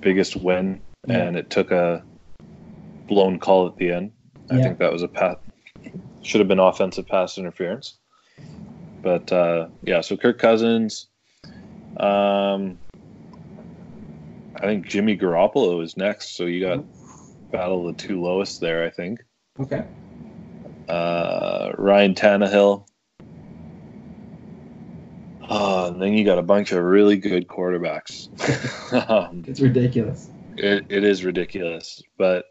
biggest 0.00 0.36
win, 0.36 0.80
Yeah. 1.06 1.18
and 1.18 1.36
it 1.36 1.50
took 1.50 1.70
a 1.70 2.02
blown 3.08 3.38
call 3.38 3.66
at 3.66 3.76
the 3.76 3.92
end. 3.92 4.12
I 4.50 4.56
Yeah. 4.56 4.62
think 4.64 4.78
that 4.78 4.92
was 4.92 5.02
a 5.02 5.08
pass. 5.08 5.36
Should 6.22 6.40
have 6.40 6.48
been 6.48 6.58
offensive 6.58 7.06
pass 7.06 7.38
interference. 7.38 7.98
But 9.02 9.30
uh, 9.32 9.68
yeah, 9.82 10.00
so 10.00 10.16
Kirk 10.16 10.38
Cousins. 10.38 11.08
Um, 11.98 12.78
I 14.56 14.60
think 14.62 14.86
Jimmy 14.86 15.16
Garoppolo 15.16 15.82
is 15.82 15.96
next. 15.96 16.36
So 16.36 16.44
you 16.46 16.60
got 16.66 16.84
battle 17.52 17.88
of 17.88 17.96
the 17.96 18.02
two 18.02 18.20
lowest 18.20 18.60
there. 18.60 18.84
I 18.84 18.90
think 18.90 19.20
Okay. 19.60 19.84
uh, 20.88 21.70
Ryan 21.78 22.14
Tannehill. 22.14 22.86
Uh, 25.48 25.88
and 25.92 26.02
then 26.02 26.12
you 26.12 26.24
got 26.24 26.38
a 26.38 26.42
bunch 26.42 26.72
of 26.72 26.82
really 26.82 27.16
good 27.16 27.46
quarterbacks. 27.46 28.28
um, 29.10 29.44
It's 29.46 29.60
ridiculous. 29.60 30.28
it, 30.56 30.86
it 30.88 31.04
is 31.04 31.24
ridiculous, 31.24 32.02
but 32.18 32.46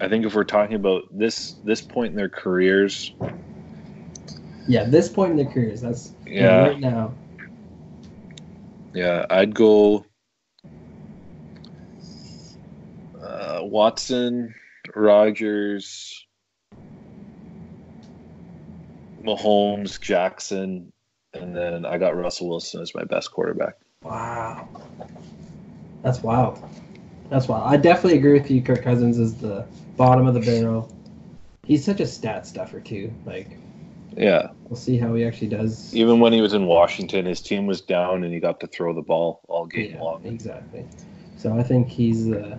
I 0.00 0.08
think 0.08 0.24
if 0.24 0.34
we're 0.34 0.44
talking 0.44 0.76
about 0.76 1.02
this 1.10 1.56
this 1.62 1.82
point 1.82 2.10
in 2.10 2.16
their 2.16 2.28
careers, 2.28 3.14
Yeah, 4.66 4.84
this 4.84 5.08
point 5.08 5.32
in 5.32 5.36
their 5.36 5.52
careers, 5.52 5.80
that's 5.80 6.12
yeah, 6.26 6.68
right 6.68 6.80
now. 6.80 7.12
yeah, 8.94 9.26
I'd 9.28 9.54
go 9.54 10.04
uh, 13.20 13.60
Watson, 13.62 14.54
Rodgers, 14.94 16.26
Mahomes, 19.24 20.00
Jackson, 20.00 20.92
and 21.34 21.54
then 21.54 21.84
I 21.84 21.98
got 21.98 22.16
Russell 22.16 22.48
Wilson 22.48 22.80
as 22.80 22.94
my 22.94 23.04
best 23.04 23.30
quarterback. 23.32 23.76
Wow. 24.02 24.68
That's 26.02 26.22
wild. 26.22 26.62
That's 27.30 27.48
wild. 27.48 27.72
I 27.72 27.76
definitely 27.76 28.18
agree 28.18 28.38
with 28.38 28.50
you. 28.50 28.62
Kirk 28.62 28.82
Cousins 28.82 29.18
is 29.18 29.34
the 29.36 29.66
bottom 29.96 30.26
of 30.26 30.34
the 30.34 30.40
barrel. 30.40 30.92
He's 31.64 31.84
such 31.84 32.00
a 32.00 32.06
stat 32.06 32.46
stuffer 32.46 32.80
too. 32.80 33.12
Like 33.26 33.58
Yeah, 34.16 34.48
we'll 34.68 34.78
see 34.78 34.96
how 34.96 35.14
he 35.14 35.24
actually 35.24 35.48
does. 35.48 35.92
even 35.94 36.20
when 36.20 36.32
he 36.32 36.40
was 36.40 36.54
in 36.54 36.66
Washington, 36.66 37.26
his 37.26 37.42
team 37.42 37.66
was 37.66 37.82
down 37.82 38.24
and 38.24 38.32
he 38.32 38.40
got 38.40 38.60
to 38.60 38.66
throw 38.66 38.94
the 38.94 39.02
ball 39.02 39.40
all 39.48 39.66
game 39.66 39.92
Yeah, 39.94 40.00
long. 40.00 40.20
exactly. 40.24 40.86
So 41.36 41.56
I 41.58 41.62
think 41.62 41.88
he's 41.88 42.30
uh, 42.30 42.58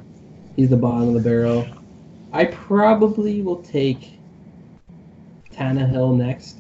he's 0.56 0.70
the 0.70 0.78
bottom 0.78 1.08
of 1.08 1.14
the 1.16 1.20
barrel. 1.22 1.68
I 2.32 2.46
probably 2.46 3.42
will 3.42 3.64
take 3.64 4.20
Tannehill 5.52 6.16
next, 6.16 6.59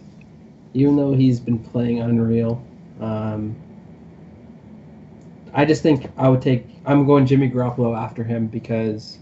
even 0.73 0.95
though 0.95 1.13
he's 1.13 1.39
been 1.39 1.59
playing 1.59 1.99
unreal. 1.99 2.63
Um, 2.99 3.55
I 5.53 5.65
just 5.65 5.81
think 5.81 6.09
I 6.17 6.29
would 6.29 6.41
take. 6.41 6.65
I'm 6.85 7.05
going 7.05 7.25
Jimmy 7.25 7.49
Garoppolo 7.49 7.97
after 7.97 8.23
him 8.23 8.47
because 8.47 9.17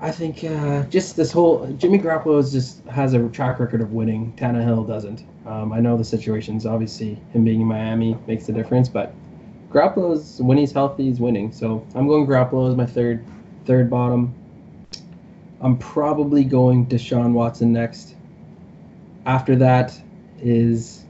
I 0.00 0.10
think 0.10 0.44
uh, 0.44 0.82
just 0.84 1.16
this 1.16 1.30
whole 1.30 1.66
Jimmy 1.78 1.98
Garoppolo 1.98 2.50
just 2.50 2.84
has 2.86 3.14
a 3.14 3.28
track 3.28 3.60
record 3.60 3.80
of 3.80 3.92
winning. 3.92 4.32
Tannehill 4.36 4.86
doesn't. 4.86 5.24
Um, 5.46 5.72
I 5.72 5.80
know 5.80 5.96
the 5.96 6.04
situations. 6.04 6.66
Obviously, 6.66 7.20
him 7.32 7.44
being 7.44 7.60
in 7.60 7.66
Miami 7.66 8.16
makes 8.26 8.48
a 8.48 8.52
difference, 8.52 8.88
but 8.88 9.14
Garoppolo's 9.70 10.40
when 10.42 10.58
he's 10.58 10.72
healthy, 10.72 11.04
he's 11.04 11.20
winning. 11.20 11.52
So 11.52 11.86
I'm 11.94 12.06
going 12.06 12.26
Garoppolo 12.26 12.68
as 12.68 12.76
my 12.76 12.86
third 12.86 13.24
third 13.64 13.88
bottom. 13.88 14.34
I'm 15.60 15.78
probably 15.78 16.42
going 16.42 16.86
Deshaun 16.86 17.32
Watson 17.32 17.72
next. 17.72 18.16
After 19.24 19.56
that 19.56 19.98
is 20.40 21.04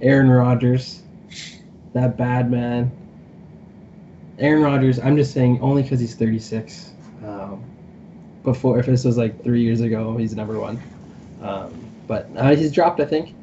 Aaron 0.00 0.30
Rodgers, 0.30 1.02
that 1.92 2.16
bad 2.16 2.50
man. 2.50 2.90
Aaron 4.38 4.62
Rodgers, 4.62 4.98
I'm 4.98 5.16
just 5.16 5.32
saying 5.32 5.60
only 5.60 5.82
because 5.82 6.00
he's 6.00 6.14
36. 6.14 6.92
Um, 7.24 7.64
before, 8.42 8.78
if 8.78 8.86
this 8.86 9.04
was 9.04 9.16
like 9.16 9.42
three 9.42 9.62
years 9.62 9.80
ago, 9.80 10.16
he's 10.16 10.34
number 10.34 10.58
one. 10.58 10.80
Um, 11.42 11.90
but 12.06 12.28
uh, 12.36 12.54
he's 12.54 12.72
dropped, 12.72 13.00
I 13.00 13.04
think. 13.04 13.34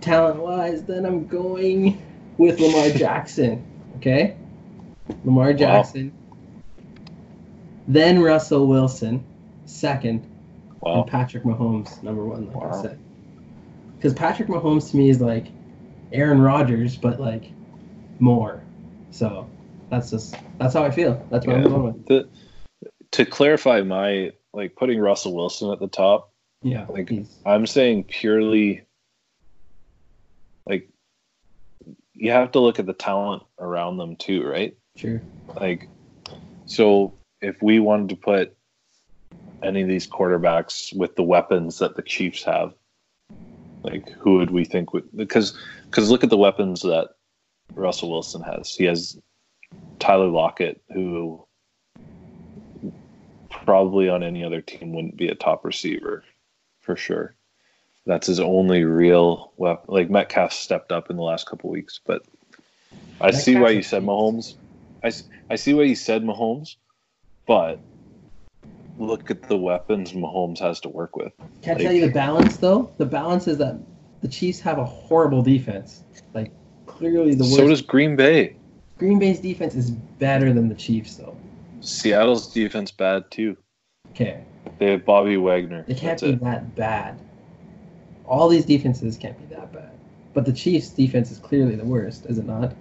Talent 0.00 0.40
wise, 0.40 0.84
then 0.84 1.04
I'm 1.04 1.26
going 1.26 2.00
with 2.38 2.60
Lamar 2.60 2.90
Jackson. 2.96 3.64
Okay? 3.96 4.36
Lamar 5.24 5.52
Jackson. 5.52 6.12
Then 7.88 8.20
Russell 8.20 8.66
Wilson, 8.66 9.24
second. 9.64 10.26
Wow. 10.80 11.02
And 11.02 11.10
Patrick 11.10 11.44
Mahomes, 11.44 12.02
number 12.02 12.24
one, 12.24 12.52
like 12.52 12.72
I 12.72 12.82
said. 12.82 12.98
Because 13.96 14.14
Patrick 14.14 14.48
Mahomes 14.48 14.90
to 14.90 14.96
me 14.96 15.08
is 15.10 15.20
like 15.20 15.46
Aaron 16.12 16.40
Rodgers, 16.40 16.96
but 16.96 17.18
like 17.18 17.50
more. 18.18 18.62
So 19.10 19.48
that's 19.90 20.10
just 20.10 20.36
that's 20.58 20.74
how 20.74 20.84
I 20.84 20.90
feel. 20.90 21.26
That's 21.30 21.46
what 21.46 21.56
Yeah. 21.56 21.64
I'm 21.64 21.70
going 21.70 21.82
with. 21.84 22.06
The, 22.06 22.28
to 23.12 23.24
clarify 23.24 23.80
my 23.82 24.32
like 24.52 24.76
putting 24.76 24.98
Russell 24.98 25.34
Wilson 25.34 25.70
at 25.72 25.80
the 25.80 25.88
top, 25.88 26.32
Yeah. 26.62 26.86
Like, 26.88 27.08
he's- 27.08 27.34
I'm 27.44 27.66
saying 27.66 28.04
purely 28.04 28.82
like 30.66 30.88
you 32.12 32.30
have 32.32 32.52
to 32.52 32.60
look 32.60 32.78
at 32.78 32.86
the 32.86 32.94
talent 32.94 33.42
around 33.58 33.96
them 33.98 34.16
too, 34.16 34.44
right? 34.46 34.76
sure. 34.96 35.20
Like 35.54 35.88
so 36.66 37.14
if 37.40 37.62
we 37.62 37.78
wanted 37.80 38.10
to 38.10 38.16
put 38.16 38.56
any 39.62 39.82
of 39.82 39.88
these 39.88 40.06
quarterbacks 40.06 40.96
with 40.96 41.16
the 41.16 41.22
weapons 41.22 41.78
that 41.78 41.96
the 41.96 42.02
Chiefs 42.02 42.44
have, 42.44 42.74
like 43.82 44.10
who 44.12 44.38
would 44.38 44.50
we 44.50 44.64
think 44.64 44.92
would 44.92 45.08
because 45.16 45.56
because 45.84 46.10
look 46.10 46.24
at 46.24 46.30
the 46.30 46.36
weapons 46.36 46.82
that 46.82 47.10
Russell 47.74 48.10
Wilson 48.10 48.42
has. 48.42 48.74
He 48.74 48.84
has 48.84 49.18
Tyler 49.98 50.28
Lockett, 50.28 50.82
who 50.92 51.44
probably 53.50 54.08
on 54.08 54.22
any 54.22 54.44
other 54.44 54.60
team 54.60 54.92
wouldn't 54.92 55.16
be 55.16 55.28
a 55.28 55.34
top 55.34 55.64
receiver 55.64 56.24
for 56.80 56.96
sure. 56.96 57.34
That's 58.04 58.28
his 58.28 58.38
only 58.38 58.84
real 58.84 59.52
weapon. 59.56 59.86
Like 59.88 60.10
Metcalf 60.10 60.52
stepped 60.52 60.92
up 60.92 61.10
in 61.10 61.16
the 61.16 61.22
last 61.22 61.48
couple 61.48 61.70
weeks, 61.70 62.00
but 62.04 62.22
I 63.20 63.32
see 63.32 63.56
why 63.56 63.70
you 63.70 63.82
said. 63.82 64.02
Mahomes. 64.02 64.54
I 65.48 65.56
see 65.56 65.74
why 65.74 65.84
you 65.84 65.94
said 65.94 66.22
Mahomes, 66.22 66.76
but 67.46 67.80
look 68.98 69.30
at 69.30 69.42
the 69.42 69.56
weapons 69.56 70.12
Mahomes 70.12 70.58
has 70.60 70.80
to 70.80 70.88
work 70.88 71.16
with. 71.16 71.32
Can 71.62 71.70
I 71.70 71.74
Like- 71.74 71.82
tell 71.82 71.92
you 71.92 72.06
the 72.06 72.12
balance 72.12 72.56
though? 72.56 72.90
The 72.98 73.06
balance 73.06 73.46
is 73.48 73.58
that 73.58 73.76
the 74.22 74.28
Chiefs 74.28 74.60
have 74.60 74.78
a 74.78 74.84
horrible 74.84 75.42
defense. 75.42 76.02
Like 76.34 76.50
clearly 76.86 77.34
the 77.34 77.44
worst. 77.44 77.56
So 77.56 77.68
does 77.68 77.82
Green 77.82 78.16
Bay. 78.16 78.54
Green 78.98 79.18
Bay's 79.18 79.40
defense 79.40 79.74
is 79.74 79.90
better 79.90 80.52
than 80.52 80.68
the 80.68 80.74
Chiefs 80.74 81.16
though. 81.16 81.36
Seattle's 81.80 82.52
defense 82.52 82.90
bad 82.90 83.30
too. 83.30 83.56
Okay. 84.12 84.42
They 84.78 84.90
have 84.92 85.04
Bobby 85.04 85.36
Wagner. 85.36 85.84
They 85.86 85.94
can't 85.94 86.18
That's 86.18 86.22
be 86.22 86.30
it. 86.30 86.44
that 86.44 86.74
bad. 86.74 87.18
All 88.26 88.48
these 88.48 88.64
defenses 88.64 89.16
can't 89.16 89.38
be 89.38 89.54
that 89.54 89.72
bad. 89.72 89.90
But 90.34 90.44
the 90.46 90.52
Chiefs' 90.52 90.90
defense 90.90 91.30
is 91.30 91.38
clearly 91.38 91.76
the 91.76 91.84
worst, 91.84 92.26
is 92.26 92.38
it 92.38 92.46
not? 92.46 92.74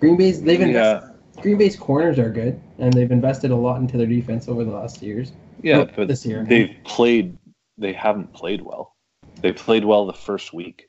Green 0.00 0.16
Bay's 0.16 0.42
they've 0.42 0.60
invested 0.60 1.06
Yeah, 1.08 1.15
Green 1.40 1.58
Bay's 1.58 1.76
corners 1.76 2.18
are 2.18 2.30
good, 2.30 2.60
and 2.78 2.92
they've 2.92 3.10
invested 3.10 3.50
a 3.50 3.56
lot 3.56 3.80
into 3.80 3.96
their 3.96 4.06
defense 4.06 4.48
over 4.48 4.64
the 4.64 4.70
last 4.70 5.02
years. 5.02 5.32
Yeah, 5.62 5.84
but 5.84 6.08
this 6.08 6.24
year. 6.26 6.44
they've 6.48 6.74
played. 6.84 7.36
They 7.78 7.92
haven't 7.92 8.32
played 8.32 8.62
well. 8.62 8.94
They 9.42 9.52
played 9.52 9.84
well 9.84 10.06
the 10.06 10.12
first 10.12 10.52
week, 10.52 10.88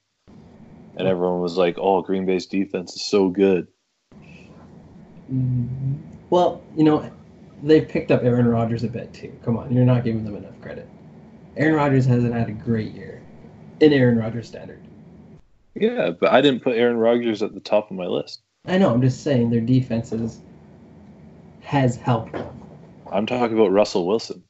and 0.95 1.07
everyone 1.07 1.41
was 1.41 1.57
like, 1.57 1.77
"Oh, 1.77 2.01
Green 2.01 2.25
Bay's 2.25 2.45
defense 2.45 2.95
is 2.95 3.03
so 3.03 3.29
good." 3.29 3.67
Mhm. 5.31 5.97
Well, 6.29 6.61
you 6.75 6.83
know, 6.83 7.09
they've 7.63 7.87
picked 7.87 8.11
up 8.11 8.23
Aaron 8.23 8.47
Rodgers 8.47 8.83
a 8.83 8.87
bit 8.87 9.13
too. 9.13 9.31
Come 9.43 9.57
on, 9.57 9.73
you're 9.73 9.85
not 9.85 10.03
giving 10.03 10.23
them 10.23 10.35
enough 10.35 10.59
credit. 10.61 10.87
Aaron 11.57 11.75
Rodgers 11.75 12.05
hasn't 12.05 12.33
had 12.33 12.49
a 12.49 12.53
great 12.53 12.93
year 12.93 13.21
in 13.79 13.93
Aaron 13.93 14.17
Rodgers 14.17 14.47
standard. 14.47 14.79
Yeah, 15.75 16.11
but 16.11 16.31
I 16.31 16.41
didn't 16.41 16.63
put 16.63 16.77
Aaron 16.77 16.97
Rodgers 16.97 17.43
at 17.43 17.53
the 17.53 17.59
top 17.59 17.91
of 17.91 17.97
my 17.97 18.05
list. 18.05 18.41
I 18.67 18.77
know. 18.77 18.93
I'm 18.93 19.01
just 19.01 19.23
saying 19.23 19.49
their 19.49 19.61
defenses 19.61 20.41
has 21.61 21.95
helped 21.95 22.33
them. 22.33 22.47
I'm 23.11 23.25
talking 23.25 23.57
about 23.57 23.71
Russell 23.71 24.05
Wilson. 24.05 24.43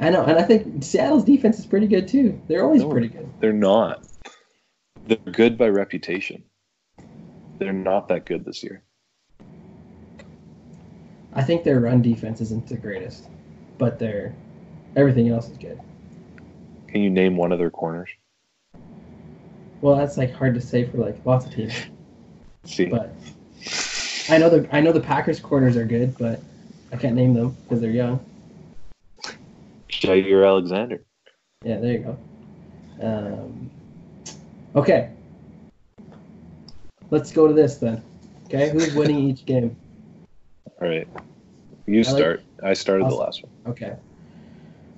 I 0.00 0.10
know, 0.10 0.22
and 0.24 0.38
I 0.38 0.42
think 0.42 0.84
Seattle's 0.84 1.24
defense 1.24 1.58
is 1.58 1.66
pretty 1.66 1.86
good 1.88 2.06
too. 2.06 2.40
They're 2.46 2.62
always 2.62 2.82
No. 2.82 2.90
pretty 2.90 3.08
good. 3.08 3.28
They're 3.40 3.52
not. 3.52 4.06
They're 5.06 5.16
good 5.32 5.58
by 5.58 5.68
reputation. 5.68 6.44
They're 7.58 7.72
not 7.72 8.08
that 8.08 8.26
good 8.26 8.44
this 8.44 8.62
year. 8.62 8.82
I 11.32 11.42
think 11.42 11.64
their 11.64 11.80
run 11.80 12.02
defense 12.02 12.40
isn't 12.40 12.68
the 12.68 12.76
greatest, 12.76 13.28
but 13.78 13.98
their 13.98 14.34
everything 14.96 15.28
else 15.28 15.48
is 15.48 15.56
good. 15.58 15.80
Can 16.88 17.02
you 17.02 17.10
name 17.10 17.36
one 17.36 17.52
of 17.52 17.58
their 17.58 17.70
corners? 17.70 18.08
Well, 19.80 19.96
that's 19.96 20.16
like 20.16 20.32
hard 20.32 20.54
to 20.54 20.60
say 20.60 20.84
for 20.84 20.98
like 20.98 21.24
lots 21.24 21.46
of 21.46 21.54
teams, 21.54 21.74
See, 22.68 22.84
but 22.84 23.12
I 24.28 24.36
know 24.38 24.50
the 24.50 24.68
I 24.70 24.80
know 24.80 24.92
the 24.92 25.00
Packers 25.00 25.40
corners 25.40 25.76
are 25.76 25.86
good, 25.86 26.16
but 26.18 26.40
I 26.92 26.96
can't 26.96 27.16
name 27.16 27.34
them 27.34 27.56
because 27.64 27.80
they're 27.80 27.90
young. 27.90 28.24
Jaire 29.88 30.46
Alexander. 30.46 31.02
Yeah, 31.64 31.78
there 31.80 31.92
you 31.92 31.98
go. 31.98 32.18
Um, 33.00 33.70
okay, 34.76 35.10
let's 37.10 37.32
go 37.32 37.48
to 37.48 37.54
this 37.54 37.78
then. 37.78 38.02
Okay, 38.46 38.70
who's 38.70 38.94
winning 38.94 39.18
each 39.18 39.44
game? 39.46 39.74
All 40.80 40.88
right, 40.88 41.08
you 41.86 42.00
I 42.00 42.02
like- 42.02 42.16
start. 42.16 42.42
I 42.62 42.74
started 42.74 43.08
the 43.08 43.14
last 43.14 43.42
one. 43.42 43.52
Okay. 43.66 43.96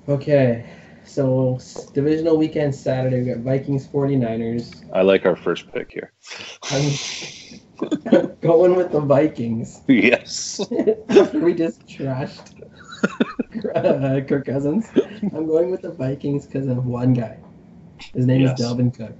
Okay. 0.08 0.66
So 1.04 1.58
divisional 1.92 2.36
weekend 2.36 2.74
Saturday, 2.74 3.20
we 3.22 3.26
got 3.26 3.38
Vikings 3.38 3.86
49ers. 3.88 4.84
I 4.92 5.02
like 5.02 5.26
our 5.26 5.36
first 5.36 5.72
pick 5.72 5.90
here. 5.90 6.12
I'm 6.70 8.36
going 8.40 8.76
with 8.76 8.92
the 8.92 9.00
Vikings. 9.00 9.80
yes. 9.88 10.60
We 11.34 11.54
just 11.54 11.86
trashed 11.86 12.52
uh, 13.74 14.20
Kirk 14.26 14.44
Cousins, 14.46 14.86
I'm 15.34 15.46
going 15.46 15.70
with 15.70 15.82
the 15.82 15.90
Vikings 15.92 16.46
because 16.46 16.66
of 16.68 16.86
one 16.86 17.12
guy. 17.14 17.38
His 18.14 18.26
name 18.26 18.42
Yes. 18.42 18.60
is 18.60 18.66
Dalvin 18.66 18.94
Cook. 18.96 19.16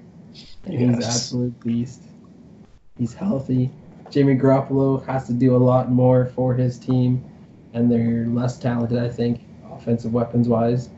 And 0.64 0.74
he's 0.74 0.88
an 0.96 1.02
absolute 1.02 1.58
beast. 1.60 2.02
He's 2.98 3.14
healthy. 3.14 3.70
Jimmy 4.10 4.36
Garoppolo 4.36 5.04
has 5.06 5.26
to 5.26 5.32
do 5.32 5.56
a 5.56 5.58
lot 5.58 5.90
more 5.90 6.26
for 6.26 6.54
his 6.54 6.78
team, 6.78 7.24
and 7.72 7.90
they're 7.90 8.26
less 8.26 8.58
talented, 8.58 8.98
I 8.98 9.08
think, 9.08 9.40
offensive 9.72 10.12
weapons 10.12 10.48
wise. 10.48 10.90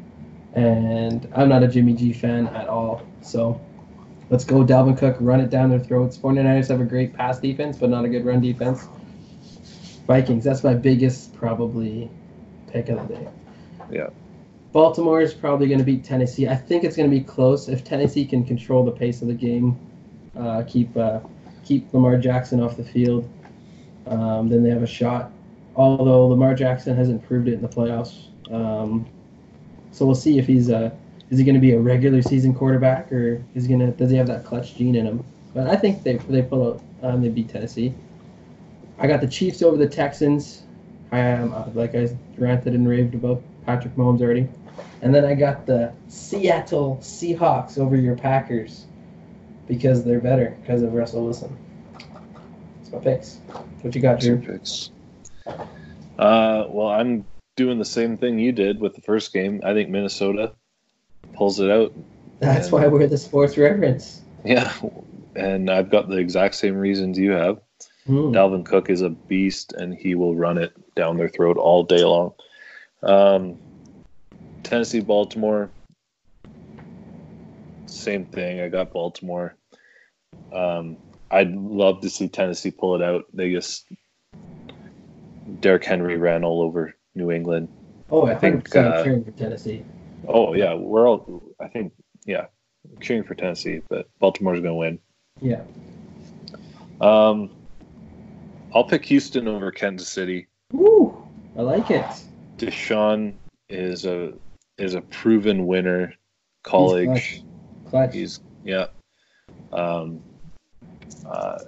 And 0.55 1.29
I'm 1.35 1.49
not 1.49 1.63
a 1.63 1.69
Jimmy 1.69 1.95
G 1.95 2.13
fan 2.13 2.47
at 2.49 2.69
all. 2.69 3.03
So 3.23 3.61
let's 4.31 4.45
go 4.45 4.65
Dalvin 4.65 4.99
Cook, 4.99 5.17
run 5.21 5.41
it 5.41 5.51
down 5.51 5.71
their 5.71 5.81
throats. 5.81 6.17
49ers 6.19 6.69
have 6.69 6.81
a 6.81 6.85
great 6.85 7.15
pass 7.15 7.39
defense, 7.39 7.79
but 7.79 7.91
not 7.91 8.05
a 8.05 8.09
good 8.09 8.25
run 8.25 8.41
defense. 8.41 8.87
Vikings, 10.07 10.45
that's 10.45 10.65
my 10.65 10.75
biggest 10.75 11.35
probably 11.35 12.11
pick 12.71 12.89
of 12.89 13.09
the 13.09 13.15
day. 13.15 13.29
Yeah. 13.91 14.09
Baltimore 14.73 15.21
is 15.21 15.35
probably 15.35 15.69
going 15.69 15.79
to 15.79 15.85
beat 15.85 16.03
Tennessee. 16.03 16.49
I 16.49 16.57
think 16.57 16.83
it's 16.83 16.97
going 16.97 17.11
to 17.11 17.17
be 17.17 17.23
close 17.23 17.69
if 17.69 17.85
Tennessee 17.85 18.25
can 18.25 18.45
control 18.45 18.85
the 18.85 18.91
pace 18.91 19.21
of 19.21 19.29
the 19.29 19.35
game, 19.35 19.79
uh, 20.37 20.63
keep 20.67 20.97
uh, 20.97 21.21
keep 21.63 21.93
Lamar 21.93 22.17
Jackson 22.17 22.61
off 22.61 22.77
the 22.77 22.85
field. 22.85 23.29
Um, 24.07 24.49
then 24.49 24.63
they 24.63 24.71
have 24.71 24.83
a 24.83 24.87
shot. 24.87 25.31
Although 25.77 26.27
Lamar 26.27 26.55
Jackson 26.55 26.97
hasn't 26.97 27.27
proved 27.27 27.49
it 27.49 27.55
in 27.55 27.63
the 27.63 27.69
playoffs, 27.69 28.29
um, 28.51 29.07
so 29.93 30.07
we'll 30.07 30.15
see 30.15 30.39
if 30.39 30.47
he's 30.47 30.71
uh, 30.71 30.91
is 31.31 31.39
he 31.39 31.45
going 31.45 31.55
to 31.55 31.61
be 31.61 31.73
a 31.73 31.79
regular 31.79 32.21
season 32.21 32.55
quarterback 32.55 33.13
or 33.13 33.43
is 33.55 33.65
he 33.65 33.69
going 33.69 33.81
to 33.81 33.97
does 33.97 34.11
he 34.11 34.17
have 34.17 34.27
that 34.27 34.45
clutch 34.45 34.75
gene 34.75 34.97
in 34.97 35.07
him? 35.07 35.25
But 35.55 35.69
I 35.69 35.77
think 35.77 36.03
they 36.03 36.17
they 36.17 36.43
pull 36.43 36.75
out 36.75 36.83
um, 37.03 37.23
they 37.23 37.29
beat 37.29 37.49
Tennessee. 37.49 37.95
I 38.99 39.07
got 39.07 39.21
the 39.21 39.27
Chiefs 39.27 39.63
over 39.63 39.77
the 39.77 39.89
Texans. 39.89 40.63
I 41.11 41.19
am 41.19 41.53
uh, 41.53 41.69
like 41.75 41.95
I 41.95 42.09
ranted 42.39 42.75
and 42.75 42.89
raved 42.89 43.15
about 43.15 43.43
Patrick 43.67 43.95
Mahomes 43.97 44.21
already. 44.21 44.49
And 45.03 45.15
then 45.15 45.25
I 45.25 45.35
got 45.35 45.67
the 45.67 45.93
Seattle 46.09 46.99
Seahawks 47.03 47.79
over 47.79 47.97
your 47.97 48.17
Packers 48.17 48.87
because 49.67 50.05
they're 50.05 50.21
better 50.21 50.57
because 50.61 50.83
of 50.83 50.93
Russell 50.95 51.25
Wilson. 51.25 51.57
That's 52.79 52.93
my 52.93 52.99
picks. 52.99 53.37
What 53.83 53.95
you 53.95 54.01
got, 54.01 54.21
Drew? 54.21 54.39
picks. 54.39 54.91
Uh, 55.47 56.67
well, 56.69 56.89
I'm 56.89 57.27
doing 57.57 57.79
the 57.79 57.85
same 57.85 58.17
thing 58.17 58.39
you 58.39 58.53
did 58.53 58.81
with 58.81 58.95
the 58.95 59.03
first 59.03 59.33
game. 59.33 59.61
I 59.65 59.73
think 59.75 59.91
Minnesota 59.91 60.53
pulls 61.35 61.61
it 61.61 61.71
out. 61.71 61.93
That's 62.41 62.73
why 62.73 62.87
we're 62.89 63.07
the 63.07 63.19
Sports 63.19 63.57
Reverends. 63.57 64.23
Yeah, 64.45 64.73
and 65.37 65.71
I've 65.71 65.91
got 65.91 66.09
the 66.09 66.17
exact 66.17 66.57
same 66.57 66.77
reasons 66.77 67.19
you 67.19 67.33
have. 67.33 67.61
Hmm. 68.07 68.33
Dalvin 68.33 68.65
Cook 68.65 68.91
is 68.91 69.03
a 69.03 69.11
beast, 69.11 69.73
and 69.73 69.95
he 69.95 70.15
will 70.15 70.35
run 70.35 70.59
it 70.59 70.73
down 70.97 71.17
their 71.17 71.29
throat 71.29 71.57
all 71.57 71.85
day 71.85 72.03
long. 72.05 72.35
Um, 73.03 73.59
Tennessee, 74.65 75.01
Baltimore, 75.01 75.71
same 77.87 78.25
thing. 78.27 78.61
I 78.61 78.69
got 78.69 78.93
Baltimore. 78.93 79.55
Um, 80.53 80.97
I'd 81.31 81.53
love 81.53 82.01
to 82.03 82.11
see 82.11 82.29
Tennessee 82.29 82.71
pull 82.71 82.97
it 82.97 83.03
out. 83.03 83.25
They 83.33 83.53
just 83.53 83.87
Derrick 85.61 85.85
Henry 85.85 86.17
ran 86.17 86.45
all 86.45 86.63
over 86.63 86.95
New 87.15 87.31
England. 87.31 87.69
Oh, 88.11 88.27
I 88.27 88.35
think, 88.35 88.75
uh, 88.75 89.03
cheering 89.03 89.25
for 89.25 89.31
Tennessee. 89.33 89.85
Oh 90.29 90.55
yeah, 90.55 90.75
we're 90.75 91.09
all. 91.09 91.43
I 91.61 91.69
think 91.69 91.93
yeah, 92.27 92.47
cheering 93.01 93.25
for 93.25 93.35
Tennessee, 93.35 93.83
but 93.89 94.09
Baltimore's 94.19 94.61
going 94.61 94.73
to 94.73 94.75
win. 94.75 94.99
Yeah. 95.41 95.63
Um, 97.01 97.51
I'll 98.75 98.85
pick 98.85 99.05
Houston 99.07 99.49
over 99.49 99.71
Kansas 99.71 100.09
City. 100.09 100.47
Woo! 100.73 101.27
I 101.57 101.63
like 101.63 101.91
it. 101.91 102.07
Deshaun 102.59 103.35
is 103.69 104.05
a 104.05 104.33
is 104.79 104.95
a 104.95 105.01
proven 105.01 105.67
winner. 105.67 106.15
College, 106.63 107.07
Clutch. 107.07 107.43
Clutch. 107.91 108.15
he's 108.15 108.41
yeah. 108.65 108.87
Um, 109.73 110.23
uh, 111.27 111.59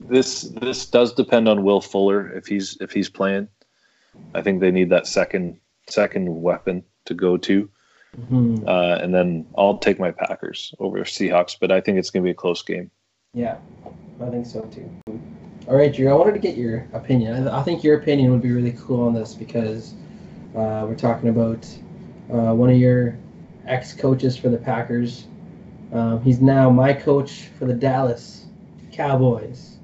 this 0.00 0.42
this 0.42 0.86
does 0.86 1.12
depend 1.12 1.48
on 1.48 1.62
Will 1.62 1.80
Fuller 1.80 2.32
if 2.32 2.46
he's 2.46 2.76
if 2.80 2.90
he's 2.90 3.10
playing. 3.10 3.48
I 4.34 4.42
think 4.42 4.60
they 4.60 4.70
need 4.70 4.90
that 4.90 5.06
second 5.06 5.58
second 5.88 6.42
weapon 6.42 6.84
to 7.06 7.14
go 7.14 7.36
to, 7.36 7.68
Mhm. 8.16 8.66
uh, 8.66 9.02
and 9.02 9.12
then 9.12 9.46
I'll 9.58 9.78
take 9.78 9.98
my 9.98 10.12
Packers 10.12 10.72
over 10.78 10.98
Seahawks. 11.00 11.56
But 11.60 11.72
I 11.72 11.80
think 11.80 11.98
it's 11.98 12.10
going 12.10 12.22
to 12.22 12.26
be 12.26 12.30
a 12.30 12.34
close 12.34 12.62
game. 12.62 12.90
Yeah, 13.34 13.56
I 14.20 14.30
think 14.30 14.46
so 14.46 14.60
too. 14.62 14.88
All 15.68 15.76
right, 15.76 15.92
Drew. 15.92 16.08
I 16.08 16.14
wanted 16.14 16.32
to 16.32 16.38
get 16.38 16.56
your 16.56 16.86
opinion. 16.92 17.48
I, 17.48 17.60
I 17.60 17.62
think 17.62 17.82
your 17.82 17.96
opinion 17.98 18.30
would 18.30 18.42
be 18.42 18.52
really 18.52 18.74
cool 18.78 19.06
on 19.06 19.14
this 19.14 19.34
because 19.34 19.94
uh, 20.56 20.84
we're 20.88 20.96
talking 20.96 21.28
about 21.28 21.66
uh, 22.32 22.54
one 22.54 22.70
of 22.70 22.76
your 22.76 23.16
ex-coaches 23.66 24.36
for 24.36 24.48
the 24.48 24.58
Packers. 24.58 25.26
Um, 25.92 26.22
he's 26.22 26.40
now 26.40 26.70
my 26.70 26.92
coach 26.92 27.48
for 27.58 27.66
the 27.66 27.74
Dallas 27.74 28.46
Cowboys, 28.92 29.76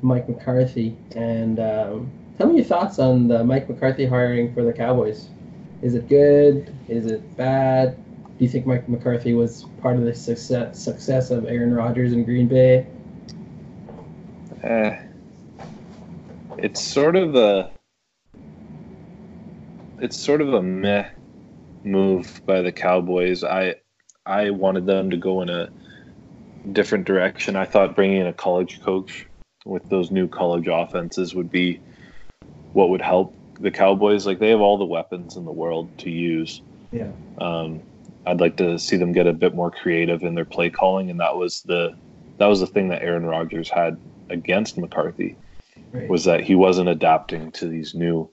Mike 0.00 0.28
McCarthy. 0.28 0.96
And 1.14 1.60
um, 1.60 2.10
tell 2.42 2.50
me 2.50 2.56
your 2.56 2.64
thoughts 2.64 2.98
on 2.98 3.28
the 3.28 3.44
Mike 3.44 3.68
McCarthy 3.68 4.04
hiring 4.04 4.52
for 4.52 4.64
the 4.64 4.72
Cowboys. 4.72 5.28
Is 5.80 5.94
it 5.94 6.08
good? 6.08 6.74
Is 6.88 7.06
it 7.06 7.36
bad? 7.36 7.96
Do 8.36 8.44
you 8.44 8.48
think 8.48 8.66
Mike 8.66 8.88
McCarthy 8.88 9.32
was 9.32 9.66
part 9.80 9.94
of 9.94 10.02
the 10.02 10.12
success 10.12 10.76
success 10.76 11.30
of 11.30 11.44
Aaron 11.44 11.72
Rodgers 11.72 12.12
in 12.12 12.24
Green 12.24 12.48
Bay? 12.48 12.84
Eh, 14.64 15.00
it's 16.58 16.82
sort 16.82 17.14
of 17.14 17.36
a 17.36 17.70
it's 20.00 20.16
sort 20.16 20.40
of 20.40 20.52
a 20.52 20.62
meh 20.62 21.08
move 21.84 22.42
by 22.44 22.60
the 22.60 22.72
Cowboys. 22.72 23.44
I 23.44 23.76
I 24.26 24.50
wanted 24.50 24.86
them 24.86 25.10
to 25.10 25.16
go 25.16 25.42
in 25.42 25.48
a 25.48 25.68
different 26.72 27.04
direction. 27.04 27.54
I 27.54 27.66
thought 27.66 27.94
bringing 27.94 28.20
in 28.20 28.26
a 28.26 28.32
college 28.32 28.82
coach 28.82 29.28
with 29.64 29.88
those 29.90 30.10
new 30.10 30.26
college 30.26 30.66
offenses 30.66 31.36
would 31.36 31.52
be 31.52 31.80
what 32.72 32.90
would 32.90 33.00
help 33.00 33.34
the 33.60 33.70
Cowboys. 33.70 34.26
Like 34.26 34.38
they 34.38 34.50
have 34.50 34.60
all 34.60 34.78
the 34.78 34.84
weapons 34.84 35.36
in 35.36 35.44
the 35.44 35.52
world 35.52 35.88
to 35.98 36.10
use. 36.10 36.62
Yeah. 36.90 37.10
Um, 37.38 37.82
I'd 38.26 38.40
like 38.40 38.56
to 38.58 38.78
see 38.78 38.96
them 38.96 39.12
get 39.12 39.26
a 39.26 39.32
bit 39.32 39.54
more 39.54 39.70
creative 39.70 40.22
in 40.22 40.34
their 40.34 40.44
play 40.44 40.70
calling, 40.70 41.10
and 41.10 41.20
that 41.20 41.36
was 41.36 41.62
the 41.62 41.96
that 42.38 42.46
was 42.46 42.60
the 42.60 42.66
thing 42.66 42.88
that 42.88 43.02
Aaron 43.02 43.26
Rodgers 43.26 43.68
had 43.68 43.98
against 44.30 44.78
McCarthy 44.78 45.36
Right. 45.92 46.08
was 46.08 46.24
that 46.24 46.40
he 46.40 46.54
wasn't 46.54 46.88
adapting 46.88 47.52
to 47.52 47.68
these 47.68 47.94
new 47.94 48.30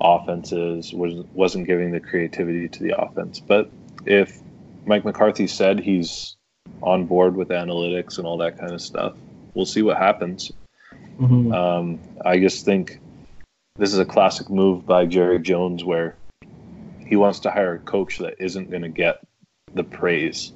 offenses, 0.00 0.92
was 0.92 1.24
wasn't 1.32 1.66
giving 1.66 1.92
the 1.92 2.00
creativity 2.00 2.68
to 2.68 2.82
the 2.82 3.00
offense. 3.00 3.40
But 3.40 3.70
if 4.04 4.38
Mike 4.84 5.04
McCarthy 5.04 5.46
said 5.46 5.80
he's 5.80 6.36
on 6.82 7.06
board 7.06 7.36
with 7.36 7.48
analytics 7.48 8.18
and 8.18 8.26
all 8.26 8.36
that 8.38 8.58
kind 8.58 8.72
of 8.72 8.82
stuff, 8.82 9.14
we'll 9.54 9.64
see 9.64 9.80
what 9.80 9.96
happens. 9.96 10.52
Mm-hmm. 11.18 11.52
Um, 11.52 12.00
I 12.24 12.38
just 12.38 12.66
think 12.66 13.00
this 13.76 13.92
is 13.92 13.98
a 13.98 14.04
classic 14.04 14.48
move 14.48 14.86
by 14.86 15.04
Jerry 15.04 15.40
Jones 15.40 15.82
where 15.82 16.16
he 17.06 17.16
wants 17.16 17.40
to 17.40 17.50
hire 17.50 17.74
a 17.74 17.78
coach 17.78 18.18
that 18.18 18.36
isn't 18.38 18.70
going 18.70 18.82
to 18.82 18.88
get 18.88 19.18
the 19.74 19.82
praise 19.82 20.52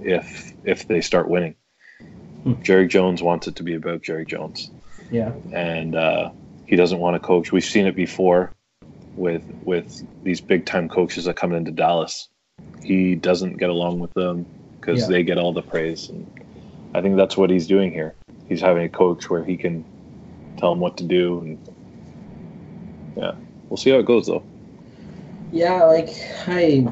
if 0.00 0.52
if 0.64 0.88
they 0.88 1.00
start 1.00 1.28
winning. 1.28 1.54
Hmm. 2.42 2.60
Jerry 2.62 2.88
Jones 2.88 3.22
wants 3.22 3.46
it 3.46 3.56
to 3.56 3.62
be 3.62 3.74
about 3.74 4.02
Jerry 4.02 4.26
Jones. 4.26 4.70
Yeah. 5.12 5.32
And 5.52 5.94
uh, 5.94 6.30
he 6.66 6.74
doesn't 6.74 6.98
want 6.98 7.14
to 7.14 7.20
coach. 7.20 7.52
We've 7.52 7.64
seen 7.64 7.86
it 7.86 7.94
before 7.94 8.52
with 9.14 9.44
with 9.62 10.04
these 10.24 10.40
big 10.40 10.66
time 10.66 10.88
coaches 10.88 11.26
that 11.26 11.36
come 11.36 11.52
into 11.52 11.70
Dallas. 11.70 12.28
He 12.82 13.14
doesn't 13.14 13.58
get 13.58 13.70
along 13.70 14.00
with 14.00 14.12
them 14.14 14.44
because 14.80 15.02
yeah. 15.02 15.06
they 15.06 15.22
get 15.22 15.38
all 15.38 15.52
the 15.52 15.62
praise, 15.62 16.08
and 16.08 16.26
I 16.94 17.00
think 17.00 17.16
that's 17.16 17.36
what 17.36 17.50
he's 17.50 17.68
doing 17.68 17.92
here. 17.92 18.14
He's 18.48 18.60
having 18.60 18.84
a 18.84 18.88
coach 18.88 19.30
where 19.30 19.44
he 19.44 19.56
can 19.56 19.84
tell 20.58 20.72
him 20.72 20.80
what 20.80 20.96
to 20.98 21.04
do, 21.04 21.40
and 21.40 21.73
yeah, 23.16 23.34
we'll 23.68 23.76
see 23.76 23.90
how 23.90 23.98
it 23.98 24.06
goes 24.06 24.26
though. 24.26 24.42
Yeah, 25.52 25.84
like 25.84 26.08
I 26.46 26.86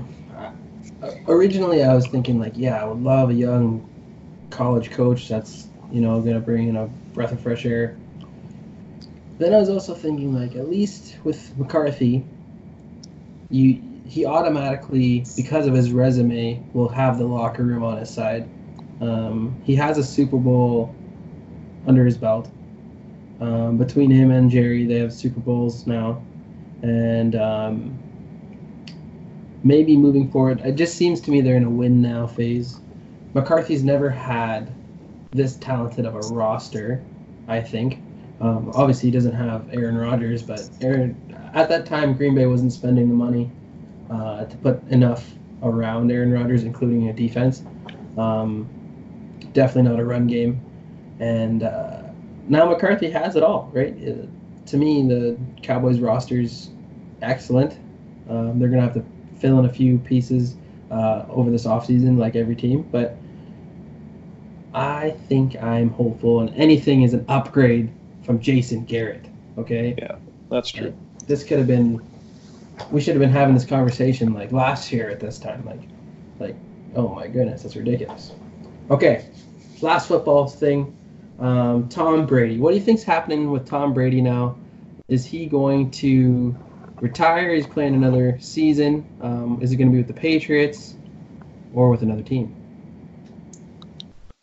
originally 1.26 1.82
I 1.82 1.94
was 1.94 2.06
thinking 2.06 2.38
like, 2.38 2.52
yeah, 2.56 2.80
I 2.80 2.84
would 2.84 3.02
love 3.02 3.30
a 3.30 3.34
young 3.34 3.88
college 4.50 4.90
coach 4.90 5.28
that's 5.28 5.68
you 5.90 6.00
know 6.00 6.20
gonna 6.20 6.40
bring 6.40 6.68
in 6.68 6.76
a 6.76 6.86
breath 7.14 7.32
of 7.32 7.40
fresh 7.40 7.64
air. 7.66 7.96
Then 9.38 9.54
I 9.54 9.58
was 9.58 9.68
also 9.68 9.94
thinking 9.94 10.34
like, 10.34 10.54
at 10.54 10.68
least 10.70 11.16
with 11.24 11.56
McCarthy, 11.58 12.24
you 13.50 13.82
he 14.06 14.26
automatically 14.26 15.24
because 15.36 15.66
of 15.66 15.74
his 15.74 15.90
resume 15.90 16.62
will 16.74 16.88
have 16.88 17.18
the 17.18 17.24
locker 17.24 17.62
room 17.62 17.82
on 17.82 17.98
his 17.98 18.10
side. 18.10 18.48
Um, 19.00 19.56
he 19.64 19.74
has 19.76 19.98
a 19.98 20.04
Super 20.04 20.36
Bowl 20.36 20.94
under 21.86 22.04
his 22.04 22.16
belt. 22.16 22.48
Um, 23.42 23.76
between 23.76 24.08
him 24.08 24.30
and 24.30 24.48
Jerry, 24.48 24.86
they 24.86 25.00
have 25.00 25.12
Super 25.12 25.40
Bowls 25.40 25.84
now, 25.84 26.22
and 26.82 27.34
um, 27.34 27.98
maybe 29.64 29.96
moving 29.96 30.30
forward, 30.30 30.60
it 30.60 30.76
just 30.76 30.94
seems 30.94 31.20
to 31.22 31.32
me 31.32 31.40
they're 31.40 31.56
in 31.56 31.64
a 31.64 31.70
win 31.70 32.00
now 32.00 32.24
phase. 32.24 32.78
McCarthy's 33.34 33.82
never 33.82 34.08
had 34.08 34.72
this 35.32 35.56
talented 35.56 36.06
of 36.06 36.14
a 36.14 36.20
roster, 36.32 37.02
I 37.48 37.60
think. 37.60 37.98
Um, 38.40 38.70
obviously, 38.76 39.08
he 39.08 39.12
doesn't 39.12 39.34
have 39.34 39.68
Aaron 39.72 39.96
Rodgers, 39.96 40.44
but 40.44 40.70
Aaron 40.80 41.16
at 41.52 41.68
that 41.68 41.84
time 41.84 42.14
Green 42.14 42.36
Bay 42.36 42.46
wasn't 42.46 42.72
spending 42.72 43.08
the 43.08 43.14
money 43.14 43.50
uh, 44.08 44.44
to 44.44 44.56
put 44.58 44.80
enough 44.88 45.28
around 45.64 46.12
Aaron 46.12 46.30
Rodgers, 46.30 46.62
including 46.62 47.08
a 47.08 47.12
defense. 47.12 47.64
Um, 48.16 48.68
definitely 49.52 49.90
not 49.90 49.98
a 49.98 50.04
run 50.04 50.28
game, 50.28 50.60
and 51.18 51.64
uh, 51.64 52.01
now 52.48 52.68
McCarthy 52.68 53.10
has 53.10 53.36
it 53.36 53.42
all. 53.42 53.70
Right? 53.72 53.96
Uh, 53.96 54.26
to 54.66 54.76
me, 54.76 55.06
the 55.06 55.36
Cowboys 55.62 56.00
roster's 56.00 56.70
excellent. 57.20 57.78
Um, 58.28 58.58
they're 58.58 58.68
gonna 58.68 58.82
have 58.82 58.94
to 58.94 59.04
fill 59.38 59.58
in 59.58 59.64
a 59.64 59.72
few 59.72 59.98
pieces 59.98 60.56
uh, 60.90 61.24
over 61.28 61.50
this 61.50 61.66
offseason, 61.66 62.18
like 62.18 62.36
every 62.36 62.56
team. 62.56 62.82
But 62.82 63.16
I 64.74 65.10
think 65.28 65.60
I'm 65.62 65.90
hopeful, 65.90 66.40
and 66.40 66.54
anything 66.56 67.02
is 67.02 67.14
an 67.14 67.24
upgrade 67.28 67.90
from 68.24 68.40
Jason 68.40 68.84
Garrett. 68.84 69.26
Okay. 69.58 69.94
Yeah, 69.98 70.16
that's 70.48 70.70
true. 70.70 70.86
And 70.88 71.20
this 71.26 71.44
could 71.44 71.58
have 71.58 71.66
been. 71.66 72.00
We 72.90 73.00
should 73.00 73.14
have 73.14 73.20
been 73.20 73.30
having 73.30 73.54
this 73.54 73.66
conversation 73.66 74.32
like 74.32 74.50
last 74.50 74.92
year 74.92 75.10
at 75.10 75.20
this 75.20 75.38
time. 75.38 75.64
Like, 75.64 75.82
like, 76.38 76.56
oh 76.96 77.08
my 77.08 77.26
goodness, 77.26 77.62
that's 77.62 77.76
ridiculous. 77.76 78.32
Okay, 78.90 79.26
last 79.80 80.08
football 80.08 80.48
thing. 80.48 80.96
Um, 81.38 81.88
Tom 81.88 82.26
Brady. 82.26 82.58
What 82.58 82.70
do 82.70 82.76
you 82.76 82.82
think's 82.82 83.02
happening 83.02 83.50
with 83.50 83.66
Tom 83.66 83.94
Brady 83.94 84.20
now? 84.20 84.56
Is 85.08 85.24
he 85.24 85.46
going 85.46 85.90
to 85.92 86.56
retire. 87.02 87.52
He's 87.54 87.66
playing 87.66 87.94
another 87.94 88.38
season. 88.40 89.04
Um, 89.20 89.58
is 89.60 89.72
it 89.72 89.76
going 89.76 89.88
to 89.88 89.92
be 89.92 89.98
with 89.98 90.06
the 90.06 90.14
Patriots 90.14 90.96
or 91.74 91.90
with 91.90 92.02
another 92.02 92.22
team? 92.22 92.54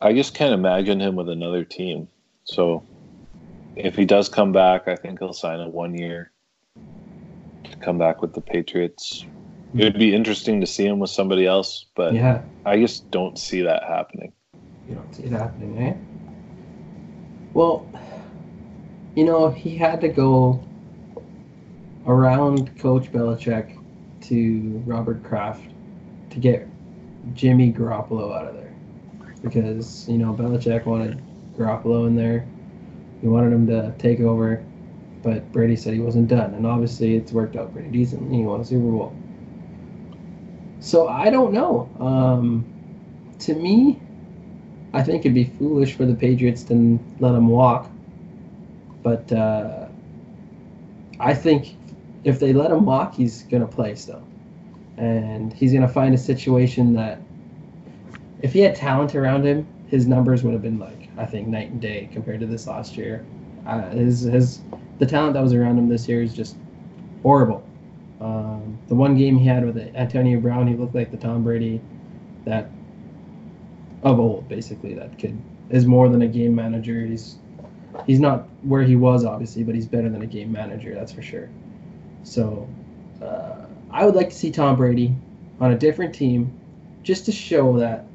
I 0.02 0.14
just 0.14 0.36
can't 0.36 0.54
imagine 0.54 1.00
him 1.00 1.16
with 1.16 1.30
another 1.30 1.64
team. 1.64 2.08
So 2.44 2.84
if 3.76 3.96
he 3.96 4.06
does 4.06 4.30
come 4.30 4.52
back, 4.52 4.88
I 4.88 4.96
think 4.96 5.20
he'll 5.20 5.34
sign 5.34 5.60
a 5.60 5.70
one 5.70 5.98
year 5.98 6.32
to 7.64 7.78
come 7.78 7.98
back 7.98 8.22
with 8.22 8.34
the 8.34 8.42
Patriots. 8.42 9.26
It 9.74 9.84
would 9.84 10.00
be 10.00 10.14
interesting 10.14 10.62
to 10.62 10.68
see 10.68 10.86
him 10.86 11.00
with 11.00 11.12
somebody 11.12 11.46
else, 11.46 11.86
but 11.96 12.14
yeah. 12.14 12.42
I 12.66 12.80
just 12.80 13.10
don't 13.12 13.38
see 13.38 13.62
that 13.64 13.84
happening. 13.84 14.34
You 14.88 14.96
don't 14.96 15.14
see 15.14 15.24
it 15.24 15.32
happening, 15.32 15.78
eh? 15.78 15.94
Well, 17.54 17.88
you 19.16 19.26
know, 19.26 19.50
he 19.50 19.76
had 19.78 20.02
to 20.02 20.08
go 20.08 20.64
around 22.06 22.78
Coach 22.80 23.12
Belichick 23.12 23.78
to 24.22 24.84
Robert 24.86 25.24
Kraft 25.24 25.64
to 26.32 26.40
get 26.40 26.68
Jimmy 27.34 27.74
Garoppolo 27.74 28.36
out 28.36 28.48
of 28.48 28.56
there 28.56 28.74
because 29.42 30.08
you 30.08 30.18
know 30.18 30.34
Belichick 30.34 30.86
wanted 30.86 31.22
Garoppolo 31.58 32.08
in 32.08 32.16
there. 32.16 32.48
He 33.22 33.28
wanted 33.28 33.52
him 33.54 33.68
to 33.68 33.94
take 33.98 34.20
over, 34.20 34.64
but 35.24 35.52
Brady 35.52 35.76
said 35.76 35.94
he 35.94 36.00
wasn't 36.00 36.28
done, 36.28 36.54
and 36.54 36.66
obviously 36.66 37.16
it's 37.16 37.32
worked 37.32 37.56
out 37.56 37.74
pretty 37.74 37.90
decently. 37.90 38.38
He 38.38 38.44
won 38.44 38.62
a 38.62 38.66
Super 38.66 38.90
Bowl. 38.90 39.16
So 40.80 41.08
I 41.08 41.30
don't 41.30 41.52
know. 41.52 41.90
Um, 42.00 42.66
to 43.40 43.54
me, 43.54 44.00
I 44.94 45.04
think 45.04 45.22
it'd 45.22 45.36
be 45.36 45.46
foolish 45.46 45.96
for 45.96 46.06
the 46.06 46.16
Patriots 46.16 46.64
to 46.64 47.00
let 47.20 47.36
him 47.36 47.48
walk, 47.48 47.90
but 49.04 49.32
uh, 49.32 49.88
I 51.20 51.34
think 51.34 51.76
if 52.24 52.40
they 52.40 52.54
let 52.54 52.72
him 52.72 52.86
walk, 52.86 53.14
he's 53.16 53.44
going 53.44 53.62
to 53.62 53.68
play 53.68 53.96
still. 53.96 54.24
And 54.98 55.54
he's 55.54 55.72
going 55.72 55.84
to 55.84 55.94
find 55.94 56.14
a 56.14 56.18
situation 56.18 56.94
that 56.94 57.22
if 58.42 58.54
he 58.54 58.60
had 58.60 58.76
talent 58.76 59.16
around 59.16 59.46
him, 59.46 59.68
his 59.88 60.08
numbers 60.08 60.44
would 60.44 60.54
have 60.54 60.62
been 60.62 60.80
like, 60.80 61.10
I 61.18 61.26
think, 61.26 61.48
night 61.48 61.70
and 61.70 61.82
day 61.82 62.10
compared 62.12 62.40
to 62.42 62.46
this 62.46 62.68
last 62.68 62.98
year. 62.98 63.26
Uh, 63.66 63.90
his, 63.90 64.22
his, 64.22 64.62
the 64.98 65.06
talent 65.06 65.34
that 65.34 65.44
was 65.44 65.54
around 65.54 65.78
him 65.78 65.88
this 65.88 66.08
year 66.08 66.22
is 66.22 66.34
just 66.34 66.58
horrible. 67.22 67.64
Um, 68.20 68.78
the 68.88 68.96
one 68.96 69.16
game 69.18 69.38
he 69.38 69.46
had 69.46 69.66
with 69.66 69.78
Antonio 69.96 70.40
Brown, 70.40 70.68
he 70.68 70.76
looked 70.76 70.96
like 70.96 71.12
the 71.12 71.18
Tom 71.18 71.44
Brady 71.44 71.80
that 72.46 72.70
of 74.04 74.20
old, 74.20 74.48
basically. 74.48 74.94
That 74.94 75.18
kid 75.18 75.40
is 75.70 75.86
more 75.86 76.10
than 76.10 76.22
a 76.22 76.28
game 76.28 76.56
manager. 76.56 77.06
He's 77.06 77.38
he's 78.06 78.20
not 78.20 78.48
where 78.64 78.84
he 78.84 78.96
was, 78.96 79.26
obviously, 79.26 79.64
but 79.64 79.76
he's 79.76 79.88
better 79.88 80.10
than 80.10 80.22
a 80.22 80.28
game 80.28 80.52
manager, 80.52 80.94
that's 80.94 81.12
for 81.12 81.22
sure. 81.22 81.50
So 82.24 82.68
uh, 83.22 83.66
I 83.92 84.06
would 84.06 84.16
like 84.16 84.30
to 84.30 84.36
see 84.36 84.52
Tom 84.52 84.76
Brady 84.76 85.14
on 85.60 85.72
a 85.72 85.78
different 85.78 86.14
team 86.14 86.52
just 87.04 87.26
to 87.26 87.32
show 87.32 87.78
that 87.80 88.06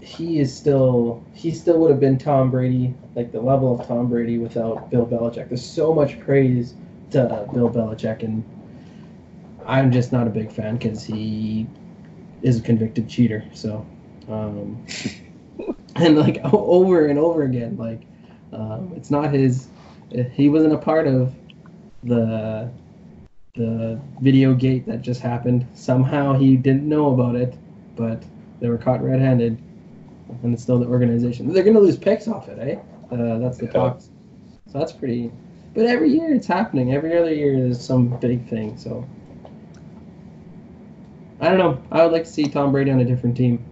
he 0.00 0.38
is 0.38 0.54
still 0.54 1.22
he 1.34 1.50
still 1.52 1.78
would 1.78 1.90
have 1.90 2.00
been 2.00 2.18
Tom 2.18 2.50
Brady, 2.50 2.94
like 3.14 3.30
the 3.30 3.40
level 3.40 3.78
of 3.78 3.86
Tom 3.86 4.08
Brady 4.08 4.38
without 4.38 4.90
Bill 4.90 5.06
Belichick. 5.06 5.48
There's 5.48 5.64
so 5.64 5.92
much 5.92 6.18
praise 6.20 6.74
to 7.10 7.46
Bill 7.52 7.70
Belichick, 7.70 8.22
and 8.22 8.42
I'm 9.66 9.92
just 9.92 10.12
not 10.12 10.26
a 10.26 10.30
big 10.30 10.50
fan 10.50 10.76
because 10.76 11.04
he 11.04 11.66
is 12.42 12.58
a 12.58 12.62
convicted 12.62 13.08
cheater. 13.08 13.44
So, 13.52 13.84
um, 14.28 14.84
and 15.96 16.16
like 16.16 16.40
over 16.52 17.06
and 17.06 17.18
over 17.18 17.42
again, 17.42 17.76
like 17.76 18.02
um, 18.52 18.92
it's 18.96 19.10
not 19.10 19.32
his. 19.32 19.68
He 20.32 20.48
wasn't 20.48 20.72
a 20.72 20.78
part 20.78 21.06
of 21.06 21.34
the 22.02 22.70
the 23.54 24.00
video 24.20 24.54
gate 24.54 24.86
that 24.86 25.02
just 25.02 25.20
happened. 25.20 25.66
Somehow 25.74 26.34
he 26.34 26.56
didn't 26.56 26.88
know 26.88 27.12
about 27.12 27.34
it, 27.34 27.54
but 27.96 28.22
they 28.60 28.68
were 28.68 28.78
caught 28.78 29.02
red-handed, 29.02 29.60
and 30.42 30.54
it's 30.54 30.62
still 30.62 30.78
the 30.78 30.86
organization. 30.86 31.52
They're 31.52 31.64
gonna 31.64 31.80
lose 31.80 31.98
picks 31.98 32.28
off 32.28 32.48
it, 32.48 32.58
eh? 32.58 33.14
Uh, 33.14 33.38
that's 33.38 33.58
the 33.58 33.66
yeah. 33.66 33.72
talk. 33.72 34.00
So 34.00 34.78
that's 34.78 34.92
pretty. 34.92 35.32
But 35.74 35.86
every 35.86 36.10
year 36.10 36.34
it's 36.34 36.46
happening. 36.46 36.94
Every 36.94 37.16
other 37.16 37.32
year 37.32 37.60
there's 37.60 37.80
some 37.84 38.18
big 38.18 38.48
thing. 38.48 38.76
So 38.76 39.06
I 41.40 41.48
don't 41.48 41.58
know. 41.58 41.82
I 41.90 42.02
would 42.02 42.12
like 42.12 42.24
to 42.24 42.30
see 42.30 42.44
Tom 42.44 42.72
Brady 42.72 42.90
on 42.90 43.00
a 43.00 43.04
different 43.04 43.36
team. 43.36 43.64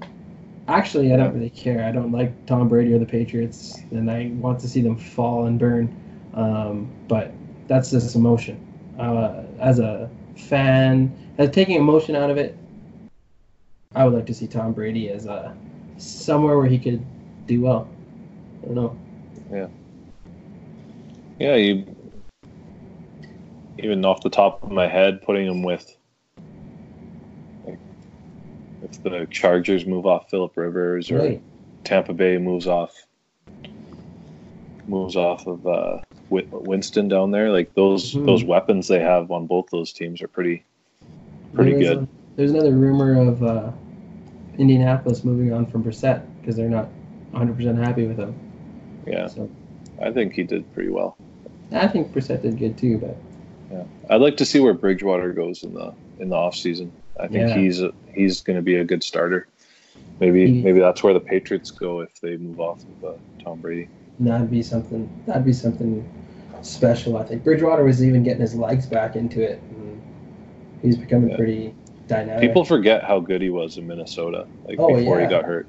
Actually, 0.69 1.13
I 1.13 1.17
don't 1.17 1.33
really 1.33 1.51
care. 1.51 1.85
I 1.85 1.93
don't 1.93 2.11
like 2.11 2.47
Tom 2.47 2.69
Brady 2.69 2.93
or 2.93 2.99
the 2.99 3.07
Patriots, 3.07 3.77
and 3.93 4.11
I 4.11 4.33
want 4.35 4.59
to 4.61 4.69
see 4.69 4.81
them 4.81 4.97
fall 4.97 5.47
and 5.47 5.59
burn. 5.59 5.95
Um, 6.35 6.91
but 7.07 7.33
that's 7.69 7.91
just 7.91 8.17
emotion. 8.17 8.61
Uh, 8.99 9.45
as 9.61 9.79
a 9.79 10.11
fan, 10.37 11.17
as 11.39 11.51
taking 11.51 11.77
emotion 11.77 12.17
out 12.17 12.31
of 12.31 12.37
it, 12.37 12.59
I 13.95 14.05
would 14.05 14.15
like 14.15 14.27
to 14.27 14.35
see 14.35 14.47
Tom 14.47 14.73
Brady 14.73 15.09
as 15.11 15.27
a 15.27 15.57
somewhere 15.99 16.59
where 16.59 16.67
he 16.67 16.79
could 16.79 17.05
do 17.47 17.61
well. 17.61 17.89
I 18.63 18.67
don't 18.67 18.75
know. 18.75 18.99
Yeah. 19.51 19.69
Yeah, 21.39 21.55
you 21.55 21.97
even 23.79 24.05
off 24.05 24.23
the 24.23 24.31
top 24.31 24.63
of 24.63 24.71
my 24.71 24.87
head, 24.87 25.23
putting 25.23 25.47
him 25.47 25.63
with 25.63 25.97
if 28.83 29.03
the 29.03 29.27
Chargers 29.31 29.87
move 29.87 30.07
off 30.07 30.31
Philip 30.31 30.57
Rivers 30.57 31.11
or 31.11 31.19
Right. 31.19 31.43
Tampa 31.85 32.13
Bay 32.13 32.39
moves 32.39 32.67
off 32.67 33.07
moves 34.87 35.17
off 35.17 35.47
of 35.47 35.67
uh, 35.67 35.99
Winston 36.31 37.09
down 37.09 37.31
there, 37.31 37.51
like 37.51 37.75
those 37.75 38.13
Mhm. 38.15 38.27
those 38.27 38.45
weapons 38.45 38.89
they 38.89 39.01
have 39.01 39.31
on 39.31 39.47
both 39.47 39.67
those 39.71 39.93
teams 39.93 40.23
are 40.23 40.29
pretty 40.29 40.65
pretty 41.55 41.73
There 41.73 41.81
good. 41.81 41.99
a- 41.99 42.09
there's 42.37 42.51
another 42.53 42.73
rumor 42.73 43.19
of 43.29 43.43
uh, 43.43 43.71
Indianapolis 44.59 45.25
moving 45.25 45.53
on 45.53 45.67
from 45.67 45.83
Brissett 45.83 46.23
because 46.41 46.57
they're 46.57 46.69
not 46.69 46.89
100% 47.33 47.79
happy 47.79 48.07
with 48.07 48.19
him. 48.19 48.35
yeah, 49.07 49.27
So 49.27 49.49
I 50.03 50.11
think 50.13 50.35
he 50.35 50.43
did 50.43 50.71
pretty 50.73 50.91
well. 50.91 51.17
I 51.73 51.89
think 51.89 52.13
Brissett 52.13 52.43
did 52.43 52.59
good 52.59 52.77
too, 52.79 52.99
but 52.99 53.17
Yeah, 53.71 53.85
I'd 54.11 54.21
like 54.21 54.37
to 54.37 54.45
see 54.45 54.61
where 54.61 54.75
Bridgewater 54.75 55.33
goes 55.33 55.65
in 55.65 55.75
the 55.75 55.93
in 56.21 56.29
the 56.29 56.37
off 56.37 56.55
season. 56.55 56.93
I 57.19 57.29
think 57.29 57.49
Yeah. 57.49 57.57
he's 57.57 57.83
he's 58.15 58.41
going 58.41 58.57
to 58.57 58.63
be 58.63 58.77
a 58.77 58.85
good 58.85 59.03
starter. 59.03 59.47
Maybe 60.21 60.47
He- 60.47 60.63
maybe 60.63 60.81
that's 60.81 61.03
where 61.03 61.13
the 61.13 61.21
Patriots 61.21 61.71
go 61.71 62.01
if 62.01 62.21
they 62.21 62.37
move 62.37 62.61
off 62.61 62.85
of 63.03 63.09
uh, 63.09 63.13
Tom 63.43 63.61
Brady. 63.61 63.89
that'd 64.19 64.51
be 64.51 64.63
something. 64.63 65.09
That'd 65.27 65.45
be 65.45 65.53
something 65.53 66.03
special. 66.63 67.19
I 67.19 67.25
think 67.25 67.45
Bridgewater 67.45 67.85
was 67.85 68.03
even 68.03 68.23
getting 68.23 68.41
his 68.41 68.55
legs 68.55 68.87
back 68.87 69.15
into 69.15 69.43
it. 69.43 69.61
And 69.71 70.01
he's 70.83 70.97
becoming 70.97 71.31
Yeah. 71.31 71.37
pretty 71.37 71.75
dynamic. 72.09 72.41
People 72.41 72.65
forget 72.65 73.03
how 73.05 73.21
good 73.21 73.43
he 73.43 73.51
was 73.51 73.77
in 73.77 73.87
Minnesota, 73.87 74.47
like 74.67 74.79
Oh, 74.79 74.89
before 74.97 75.19
yeah. 75.19 75.27
he 75.27 75.31
got 75.31 75.45
hurt. 75.45 75.67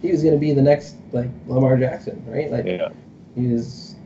he 0.00 0.12
was 0.12 0.22
going 0.22 0.34
to 0.34 0.38
be 0.40 0.52
the 0.52 0.62
next 0.62 0.94
like 1.12 1.26
Lamar 1.48 1.76
Jackson, 1.76 2.22
right? 2.28 2.52
Like 2.52 2.66
Yeah, 2.66 2.90
he 3.34 3.48
was 3.48 3.96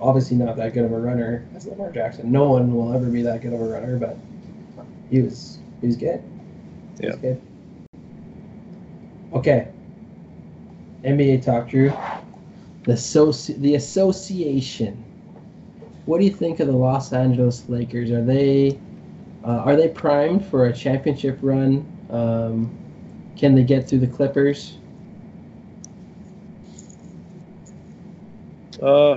obviously 0.00 0.38
not 0.38 0.56
that 0.56 0.72
good 0.72 0.84
of 0.86 0.92
a 0.92 0.98
runner 0.98 1.44
as 1.54 1.66
Lamar 1.66 1.90
Jackson. 1.90 2.32
No 2.32 2.48
one 2.48 2.74
will 2.74 2.94
ever 2.94 3.06
be 3.10 3.20
that 3.22 3.42
good 3.42 3.52
of 3.52 3.60
a 3.60 3.64
runner, 3.64 3.98
but 3.98 4.16
he 5.10 5.20
was 5.20 5.57
he 5.80 5.86
was 5.86 5.96
good. 5.96 6.22
Was 7.02 7.16
good. 7.16 7.40
Okay. 9.32 9.68
NBA 11.04 11.44
talk, 11.44 11.68
Drew. 11.68 11.90
The 12.84 12.94
associ- 12.94 13.58
the 13.60 13.74
association. 13.76 15.04
What 16.06 16.18
do 16.18 16.24
you 16.24 16.32
think 16.32 16.60
of 16.60 16.66
the 16.66 16.72
Los 16.72 17.12
Angeles 17.12 17.68
Lakers? 17.68 18.10
Are 18.10 18.24
they 18.24 18.78
uh, 19.44 19.62
are 19.64 19.76
they 19.76 19.88
primed 19.88 20.44
for 20.46 20.66
a 20.66 20.72
championship 20.72 21.38
run? 21.42 21.86
Um, 22.10 22.76
can 23.36 23.54
they 23.54 23.62
get 23.62 23.88
through 23.88 24.00
the 24.00 24.06
Clippers? 24.06 24.78
uh, 28.82 29.14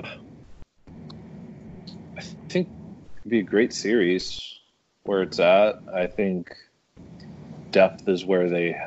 I 2.17 2.21
think 2.49 2.67
it'd 3.17 3.31
be 3.31 3.39
a 3.39 3.43
great 3.43 3.73
series 3.73 4.60
where 5.03 5.21
it's 5.21 5.39
at. 5.39 5.79
I 5.93 6.07
think 6.07 6.55
depth 7.71 8.07
is 8.07 8.25
where 8.25 8.49
they 8.49 8.79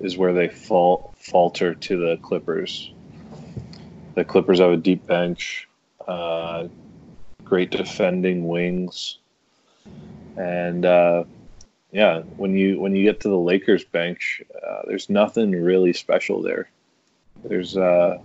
is 0.00 0.16
where 0.16 0.32
they 0.32 0.48
fall 0.48 1.14
falter 1.16 1.74
to 1.74 1.96
the 1.96 2.16
Clippers. 2.18 2.92
The 4.14 4.24
Clippers 4.24 4.60
have 4.60 4.70
a 4.70 4.76
deep 4.76 5.06
bench, 5.06 5.68
uh, 6.06 6.68
great 7.44 7.70
defending 7.70 8.48
wings, 8.48 9.18
and 10.36 10.84
uh, 10.84 11.24
yeah, 11.92 12.20
when 12.36 12.56
you 12.56 12.80
when 12.80 12.94
you 12.96 13.04
get 13.04 13.20
to 13.20 13.28
the 13.28 13.38
Lakers 13.38 13.84
bench, 13.84 14.42
uh, 14.66 14.82
there's 14.86 15.08
nothing 15.08 15.52
really 15.52 15.92
special 15.92 16.42
there. 16.42 16.68
There's 17.44 17.76
uh, 17.76 18.18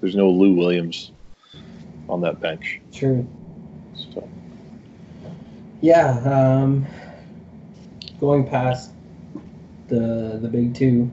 there's 0.00 0.14
no 0.14 0.28
Lou 0.30 0.54
Williams 0.54 1.12
on 2.08 2.20
that 2.20 2.40
bench. 2.40 2.80
True. 2.92 3.26
So 3.94 4.28
Yeah, 5.82 6.10
um, 6.24 6.86
going 8.18 8.46
past 8.48 8.92
the 9.88 10.38
the 10.40 10.48
big 10.48 10.74
two, 10.74 11.10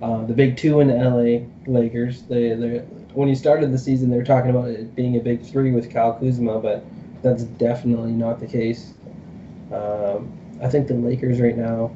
uh, 0.00 0.24
the 0.24 0.32
big 0.32 0.56
two 0.56 0.80
in 0.80 0.88
LA 0.88 1.46
Lakers. 1.66 2.22
They 2.22 2.54
they 2.54 2.78
when 3.12 3.28
you 3.28 3.34
started 3.34 3.72
the 3.72 3.78
season, 3.78 4.10
they 4.10 4.16
were 4.16 4.24
talking 4.24 4.50
about 4.50 4.68
it 4.68 4.94
being 4.94 5.16
a 5.16 5.20
big 5.20 5.42
three 5.42 5.72
with 5.72 5.90
Kyle 5.90 6.14
Kuzma, 6.14 6.60
but 6.60 6.84
that's 7.22 7.44
definitely 7.44 8.12
not 8.12 8.40
the 8.40 8.46
case. 8.46 8.94
Um, 9.72 10.32
I 10.62 10.68
think 10.68 10.88
the 10.88 10.94
Lakers 10.94 11.40
right 11.40 11.56
now, 11.56 11.94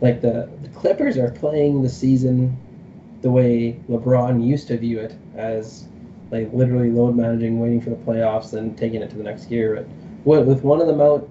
like 0.00 0.22
the 0.22 0.48
the 0.62 0.68
Clippers, 0.68 1.18
are 1.18 1.30
playing 1.30 1.82
the 1.82 1.90
season 1.90 2.56
the 3.20 3.30
way 3.30 3.78
LeBron 3.88 4.46
used 4.46 4.68
to 4.68 4.78
view 4.78 5.00
it 5.00 5.14
as 5.34 5.88
like 6.30 6.50
literally 6.54 6.90
load 6.90 7.16
managing, 7.16 7.60
waiting 7.60 7.82
for 7.82 7.90
the 7.90 7.96
playoffs, 7.96 8.54
and 8.54 8.78
taking 8.78 9.02
it 9.02 9.10
to 9.10 9.16
the 9.16 9.22
next 9.22 9.50
year. 9.50 9.76
But 9.76 9.88
with, 10.26 10.46
with 10.46 10.62
one 10.62 10.80
of 10.82 10.88
them 10.88 11.00
out, 11.00 11.26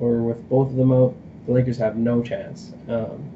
or 0.00 0.22
with 0.22 0.48
both 0.48 0.70
of 0.70 0.76
them 0.76 0.90
out, 0.90 1.14
the 1.46 1.52
Lakers 1.52 1.76
have 1.76 1.96
no 1.96 2.22
chance. 2.22 2.72
Um, 2.88 3.30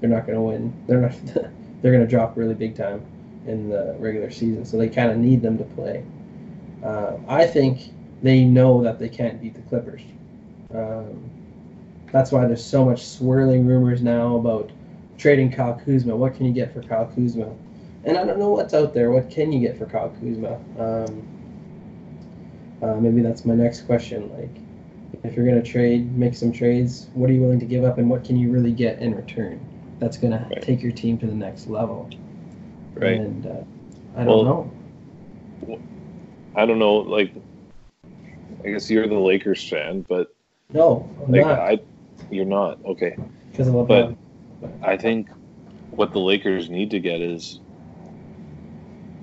they're 0.00 0.10
not 0.10 0.26
going 0.26 0.36
to 0.36 0.42
win. 0.42 0.84
They're 0.86 1.00
not. 1.00 1.12
they're 1.82 1.92
going 1.92 2.04
to 2.04 2.06
drop 2.06 2.36
really 2.36 2.54
big 2.54 2.76
time 2.76 3.02
in 3.46 3.70
the 3.70 3.96
regular 3.98 4.30
season. 4.30 4.66
So 4.66 4.76
they 4.76 4.88
kind 4.88 5.10
of 5.10 5.16
need 5.16 5.40
them 5.40 5.56
to 5.56 5.64
play. 5.64 6.04
Uh, 6.84 7.16
I 7.26 7.46
think 7.46 7.92
they 8.22 8.44
know 8.44 8.82
that 8.82 8.98
they 8.98 9.08
can't 9.08 9.40
beat 9.40 9.54
the 9.54 9.62
Clippers. 9.62 10.02
Um, 10.74 11.30
that's 12.12 12.32
why 12.32 12.46
there's 12.46 12.64
so 12.64 12.84
much 12.84 13.06
swirling 13.06 13.66
rumors 13.66 14.02
now 14.02 14.36
about 14.36 14.70
trading 15.16 15.50
Kyle 15.50 15.80
Kuzma. 15.84 16.14
What 16.14 16.34
can 16.34 16.44
you 16.44 16.52
get 16.52 16.74
for 16.74 16.82
Kyle 16.82 17.10
Kuzma? 17.14 17.54
And 18.04 18.18
I 18.18 18.24
don't 18.24 18.38
know 18.38 18.50
what's 18.50 18.74
out 18.74 18.94
there. 18.94 19.10
What 19.10 19.30
can 19.30 19.52
you 19.52 19.60
get 19.60 19.78
for 19.78 19.86
Kyle 19.86 20.10
Kuzma? 20.20 20.58
Um, 20.78 21.39
uh, 22.82 22.94
maybe 22.94 23.20
that's 23.20 23.44
my 23.44 23.54
next 23.54 23.82
question. 23.82 24.30
Like, 24.36 24.50
if 25.24 25.34
you're 25.36 25.44
going 25.44 25.62
to 25.62 25.68
trade, 25.68 26.16
make 26.16 26.34
some 26.34 26.52
trades, 26.52 27.08
what 27.14 27.28
are 27.30 27.32
you 27.32 27.40
willing 27.40 27.60
to 27.60 27.66
give 27.66 27.84
up 27.84 27.98
and 27.98 28.08
what 28.08 28.24
can 28.24 28.36
you 28.36 28.50
really 28.50 28.72
get 28.72 29.00
in 29.00 29.14
return 29.14 29.60
that's 29.98 30.16
going 30.16 30.32
to 30.32 30.60
take 30.60 30.82
your 30.82 30.92
team 30.92 31.18
to 31.18 31.26
the 31.26 31.34
next 31.34 31.66
level? 31.66 32.08
right. 32.94 33.20
And 33.20 33.46
uh, 33.46 33.50
I 34.16 34.24
don't 34.24 34.26
Well, 34.26 34.44
know. 34.44 34.72
I 36.56 36.66
don't 36.66 36.78
know. 36.78 36.96
Like, 36.96 37.32
I 38.64 38.70
guess 38.70 38.90
you're 38.90 39.06
the 39.08 39.14
Lakers 39.14 39.68
fan, 39.68 40.04
but 40.08 40.34
No, 40.72 41.08
I'm 41.24 41.32
like 41.32 41.42
not 41.42 41.58
I, 41.58 41.78
you're 42.30 42.44
not 42.44 42.84
okay. 42.84 43.16
because 43.50 43.68
of 43.68 43.74
LeBron. 43.74 44.16
But 44.60 44.70
I 44.82 44.96
think 44.96 45.28
what 45.90 46.12
the 46.12 46.18
Lakers 46.18 46.68
need 46.70 46.90
to 46.90 47.00
get 47.00 47.20
is, 47.20 47.60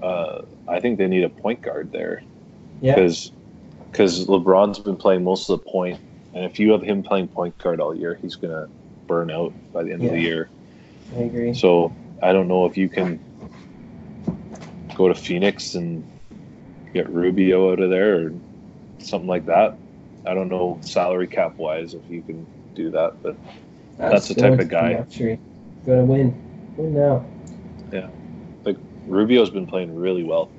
uh, 0.02 0.42
I 0.68 0.80
think 0.80 0.98
they 0.98 1.08
need 1.08 1.24
a 1.24 1.30
point 1.30 1.62
guard 1.62 1.92
there 1.92 2.24
yeah, 2.82 2.96
because 2.96 3.32
because 3.92 4.28
LeBron's 4.28 4.80
been 4.80 4.96
playing 4.96 5.24
most 5.24 5.50
of 5.50 5.60
the 5.60 5.70
point, 5.70 6.00
and 6.34 6.46
if 6.46 6.60
you 6.60 6.72
have 6.72 6.82
him 6.82 7.04
playing 7.04 7.28
point 7.28 7.58
guard 7.58 7.80
all 7.80 7.96
year, 7.96 8.16
he's 8.22 8.36
gonna 8.36 8.68
burn 9.08 9.32
out 9.32 9.54
by 9.74 9.84
the 9.84 9.92
end 9.92 10.04
of 10.04 10.12
the 10.12 10.20
year. 10.20 10.50
I 11.16 11.22
agree. 11.22 11.54
So 11.54 11.94
I 12.22 12.34
don't 12.34 12.48
know 12.48 12.66
if 12.66 12.78
you 12.78 12.90
can 12.90 13.20
go 14.96 15.08
to 15.08 15.16
Phoenix 15.16 15.76
and 15.76 16.04
get 16.94 17.10
Rubio 17.10 17.72
out 17.72 17.80
of 17.80 17.90
there 17.90 18.26
or 18.26 18.34
something 19.00 19.28
like 19.28 19.46
that. 19.46 19.76
I 20.26 20.34
don't 20.34 20.50
know 20.50 20.78
salary 20.82 21.28
cap 21.28 21.56
wise 21.56 21.94
if 21.94 22.02
you 22.10 22.22
can 22.22 22.46
do 22.76 22.90
that, 22.92 23.22
but 23.24 23.36
that's 23.98 24.28
the 24.28 24.36
type 24.36 24.60
of 24.60 24.68
guy. 24.68 24.96
Luxury. 24.96 25.40
To 25.86 26.04
win. 26.04 26.36
Win 26.76 26.94
now. 26.94 27.26
Yeah, 27.92 28.10
like 28.66 28.78
Rubio's 29.08 29.50
been 29.50 29.66
playing 29.66 29.96
really 29.96 30.24
well. 30.24 30.50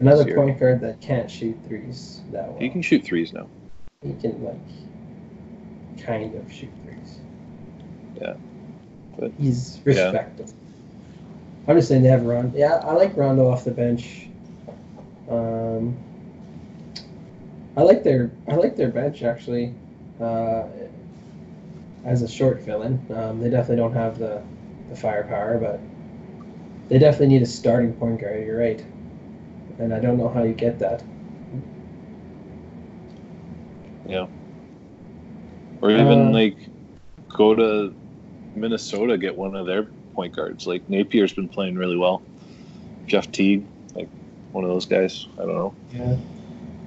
Another 0.00 0.34
point 0.34 0.58
guard 0.60 0.80
that 0.80 1.00
can't 1.00 1.30
shoot 1.30 1.56
threes 1.66 2.20
that 2.32 2.48
well. 2.48 2.58
He 2.58 2.68
can 2.68 2.82
shoot 2.82 3.02
threes 3.04 3.32
now. 3.32 3.48
He 4.02 4.14
can 4.14 4.42
like 4.44 6.04
kind 6.04 6.34
of 6.34 6.52
shoot 6.52 6.70
threes. 6.84 7.18
Yeah. 8.20 8.34
But- 9.18 9.32
he's 9.38 9.80
respectable. 9.84 10.52
I'm 11.68 11.76
just 11.76 11.88
saying 11.88 12.02
they 12.02 12.08
have 12.10 12.22
Rondo. 12.22 12.56
Yeah, 12.56 12.74
I 12.76 12.92
like 12.92 13.16
Rondo 13.16 13.48
off 13.50 13.64
the 13.64 13.72
bench. 13.72 14.28
Um, 15.28 15.96
I 17.76 17.82
like 17.82 18.04
their 18.04 18.30
I 18.46 18.54
like 18.54 18.76
their 18.76 18.90
bench 18.90 19.22
actually. 19.22 19.74
Uh, 20.20 20.64
as 22.04 22.22
a 22.22 22.28
short 22.28 22.62
fill-in, 22.62 23.04
um, 23.14 23.40
they 23.40 23.50
definitely 23.50 23.76
don't 23.76 23.92
have 23.92 24.18
the, 24.18 24.40
the 24.88 24.94
firepower, 24.96 25.58
but 25.58 25.80
they 26.88 26.98
definitely 26.98 27.26
need 27.34 27.42
a 27.42 27.46
starting 27.46 27.92
point 27.94 28.20
guard. 28.20 28.46
You're 28.46 28.58
right, 28.60 28.82
and 29.78 29.92
I 29.92 30.00
don't 30.00 30.18
know 30.18 30.28
how 30.28 30.42
you 30.42 30.52
get 30.52 30.78
that. 30.78 31.02
Yeah. 34.08 34.26
Or 35.82 35.90
even 35.90 36.28
Uh, 36.28 36.30
like 36.30 36.56
go 37.28 37.54
to 37.54 37.94
Minnesota, 38.54 39.18
get 39.18 39.36
one 39.36 39.54
of 39.54 39.66
their 39.66 39.84
point 40.14 40.34
guards. 40.34 40.66
Like 40.66 40.88
Napier's 40.88 41.32
been 41.32 41.48
playing 41.48 41.76
really 41.76 41.96
well. 41.96 42.22
Jeff 43.06 43.30
Teague, 43.30 43.64
like 43.94 44.08
one 44.52 44.64
of 44.64 44.70
those 44.70 44.86
guys. 44.86 45.26
I 45.34 45.42
don't 45.42 45.54
know. 45.54 45.74
Yeah. 45.92 46.16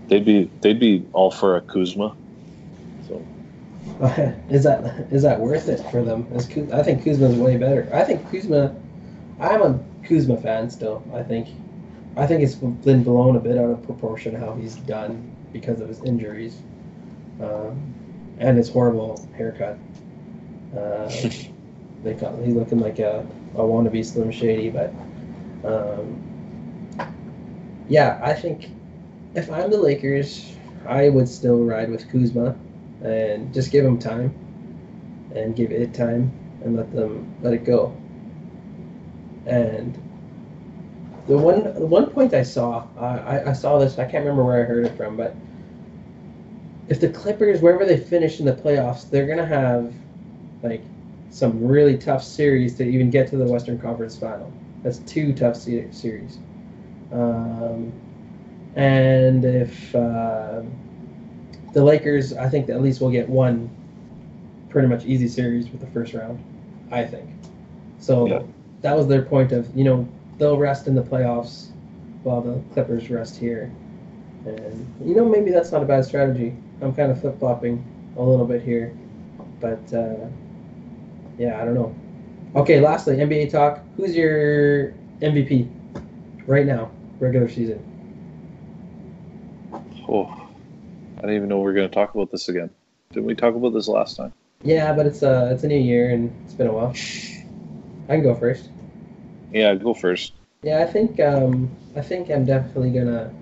They'd 0.08 0.25
be 0.25 0.49
they'd 0.62 0.80
be 0.80 1.06
all 1.13 1.30
for 1.32 1.56
a 1.58 1.62
Kuzma. 1.62 2.15
So 3.08 3.25
is 4.49 4.63
that 4.63 5.08
is 5.12 5.21
that 5.23 5.39
worth 5.39 5.69
it 5.69 5.80
for 5.91 6.04
them? 6.04 6.28
Is 6.34 6.47
Kuz, 6.47 6.71
I 6.73 6.82
think 6.84 7.04
Kuzma's 7.04 7.36
way 7.36 7.58
better. 7.58 7.88
I 7.93 8.04
think 8.04 8.30
Kuzma. 8.32 8.75
I'm 9.39 9.62
a 9.62 9.80
Kuzma 10.04 10.36
fan 10.38 10.69
still. 10.69 11.04
I 11.13 11.23
think, 11.23 11.47
I 12.17 12.28
think 12.28 12.43
it's 12.43 12.56
been 12.56 13.04
blown 13.04 13.36
a 13.38 13.39
bit 13.39 13.58
out 13.58 13.69
of 13.72 13.84
proportion 13.84 14.36
how 14.36 14.54
he's 14.56 14.76
done 14.78 15.36
because 15.54 15.82
of 15.82 15.89
his 15.89 16.02
injuries. 16.04 16.58
um, 17.41 17.95
and 18.39 18.58
his 18.58 18.69
horrible 18.69 19.28
haircut. 19.36 19.78
Uh, 20.78 21.10
they 22.04 22.13
got, 22.13 22.39
he's 22.43 22.56
looking 22.56 22.80
like 22.80 23.00
a, 23.00 23.28
a 23.56 23.60
wannabe 23.60 24.06
Slim 24.06 24.32
Shady, 24.32 24.69
but 24.69 24.93
um, 25.63 26.24
yeah, 27.89 28.19
I 28.24 28.34
think 28.34 28.72
if 29.36 29.52
I'm 29.52 29.72
the 29.72 29.78
Lakers, 29.78 30.56
I 30.88 31.10
would 31.10 31.28
still 31.30 31.63
ride 31.63 31.89
with 31.89 32.10
Kuzma 32.12 32.56
and 33.04 33.54
just 33.54 33.72
give 33.72 33.86
him 33.86 34.00
time 34.00 34.34
and 35.36 35.56
give 35.56 35.72
it 35.72 35.93
time 35.93 36.32
and 36.63 36.76
let 36.76 36.91
them 36.93 37.36
let 37.41 37.54
it 37.54 37.65
go. 37.65 37.95
And 39.45 39.98
the 41.30 41.38
one 41.38 41.63
the 41.63 41.86
one 41.86 42.08
point 42.08 42.34
I 42.34 42.42
saw, 42.42 42.88
I, 43.00 43.52
I 43.52 43.54
saw 43.54 43.78
this. 43.78 44.00
I 44.00 44.04
can't 44.04 44.26
remember 44.26 44.44
where 44.44 44.63
I 44.63 44.65
heard 44.65 44.86
it 44.86 44.98
from, 44.98 45.15
but 45.15 45.36
if 46.89 47.00
the 47.00 47.10
Clippers, 47.10 47.62
wherever 47.62 47.86
they 47.86 47.98
finish 47.98 48.39
in 48.39 48.48
the 48.48 48.52
playoffs, 48.54 49.08
they're 49.10 49.28
gonna 49.28 49.46
have 49.46 49.94
like 50.63 50.82
some 51.30 51.63
really 51.63 51.98
tough 51.98 52.24
series 52.24 52.76
to 52.78 52.84
even 52.84 53.12
get 53.12 53.30
to 53.30 53.38
the 53.38 53.46
Western 53.46 53.78
Conference 53.80 54.18
Final. 54.18 54.52
That's 54.84 54.98
two 55.00 55.32
tough 55.34 55.56
se- 55.56 55.92
series. 55.92 56.39
Um, 57.13 57.94
and 58.76 59.46
if 59.46 59.94
uh, 59.94 60.63
the 61.74 61.84
Lakers, 61.84 62.34
I 62.34 62.50
think 62.50 62.70
at 62.70 62.82
least 62.82 63.02
will 63.02 63.12
get 63.12 63.30
one 63.30 63.70
pretty 64.70 64.88
much 64.88 65.06
easy 65.06 65.28
series 65.28 65.70
with 65.70 65.80
the 65.82 65.88
first 65.88 66.15
round. 66.15 66.39
I 66.92 67.06
think. 67.06 67.30
So 68.00 68.26
Yeah. 68.26 68.42
that 68.82 68.98
was 68.98 69.08
their 69.08 69.22
point 69.22 69.52
of 69.52 69.68
you 69.78 69.84
know 69.84 70.08
they'll 70.39 70.58
rest 70.58 70.88
in 70.88 70.95
the 70.95 71.04
playoffs 71.04 71.67
while 72.23 72.41
the 72.41 72.60
Clippers 72.73 73.10
rest 73.10 73.38
here. 73.38 73.71
And 74.45 74.93
you 75.06 75.13
know 75.13 75.25
maybe 75.25 75.52
that's 75.52 75.71
not 75.71 75.84
a 75.84 75.86
bad 75.86 76.06
strategy. 76.06 76.56
I'm 76.82 76.95
kind 76.95 77.12
of 77.12 77.19
flip 77.19 77.38
flopping 77.39 77.86
a 78.17 78.23
little 78.23 78.45
bit 78.45 78.63
here, 78.63 78.97
but 79.60 79.93
uh, 79.93 80.28
yeah, 81.38 81.62
I 81.62 81.65
don't 81.65 81.75
know. 81.75 81.93
Okay, 82.56 82.80
lastly, 82.80 83.17
NBA 83.17 83.52
talk. 83.52 83.84
Who's 83.97 84.15
your 84.15 84.93
MVP 85.21 85.69
right 86.47 86.65
now, 86.65 86.89
regular 87.19 87.49
season? 87.49 87.86
Oh, 90.08 90.25
I 91.17 91.21
didn't 91.21 91.36
even 91.36 91.49
know 91.49 91.58
we 91.58 91.65
were 91.65 91.73
going 91.73 91.88
to 91.88 91.93
talk 91.93 92.15
about 92.15 92.32
this 92.32 92.49
again. 92.49 92.69
Didn't 93.12 93.25
we 93.25 93.36
talk 93.36 93.56
about 93.56 93.73
this 93.73 93.88
last 93.88 94.17
time? 94.17 94.34
Yeah, 94.63 94.93
but 94.93 95.06
it's 95.06 95.21
a 95.21 95.52
it's 95.52 95.63
a 95.63 95.67
new 95.67 95.78
year 95.78 96.12
and 96.12 96.34
it's 96.45 96.54
been 96.54 96.67
a 96.67 96.73
while. 96.73 96.89
I 98.10 98.15
can 98.15 98.23
go 98.23 98.36
first. 98.36 98.69
Yeah, 99.52 99.76
go 99.76 99.94
first. 99.94 100.34
Yeah, 100.62 100.80
I 100.80 100.86
think 100.86 101.20
um, 101.20 101.70
I 101.96 102.02
think 102.02 102.30
I'm 102.30 102.46
definitely 102.46 102.92
gonna 102.92 103.34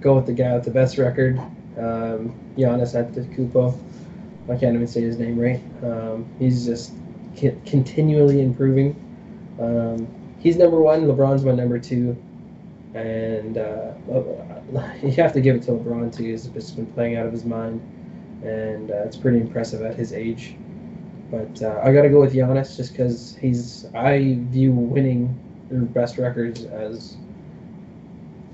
go 0.00 0.14
with 0.14 0.26
the 0.26 0.32
guy 0.32 0.54
with 0.54 0.64
the 0.64 0.70
best 0.70 0.98
record, 0.98 1.38
um, 1.78 2.34
Giannis 2.56 2.94
Antetokounmpo. 2.94 3.78
I 4.48 4.56
can't 4.56 4.74
even 4.74 4.86
say 4.86 5.00
his 5.00 5.18
name 5.18 5.38
right. 5.38 5.60
Um, 5.82 6.26
he's 6.38 6.66
just 6.66 6.92
c- 7.34 7.56
continually 7.64 8.42
improving. 8.42 8.94
Um, 9.60 10.06
he's 10.38 10.56
number 10.56 10.80
one. 10.80 11.06
LeBron's 11.06 11.44
my 11.44 11.52
number 11.52 11.78
two, 11.78 12.16
and 12.94 13.58
uh, 13.58 13.94
you 15.02 15.12
have 15.12 15.32
to 15.32 15.40
give 15.40 15.56
it 15.56 15.62
to 15.62 15.72
LeBron 15.72 16.14
too. 16.14 16.24
He's 16.24 16.46
just 16.48 16.76
been 16.76 16.86
playing 16.92 17.16
out 17.16 17.26
of 17.26 17.32
his 17.32 17.44
mind, 17.44 17.80
and 18.44 18.90
uh, 18.90 19.02
it's 19.04 19.16
pretty 19.16 19.40
impressive 19.40 19.82
at 19.82 19.96
his 19.96 20.12
age. 20.12 20.54
But 21.30 21.60
uh, 21.62 21.80
I 21.82 21.92
got 21.92 22.02
to 22.02 22.08
go 22.08 22.20
with 22.20 22.34
Giannis 22.34 22.76
just 22.76 22.92
because 22.92 23.36
he's. 23.40 23.86
I 23.94 24.38
view 24.50 24.72
winning 24.72 25.36
their 25.68 25.80
best 25.80 26.18
records 26.18 26.64
as 26.64 27.16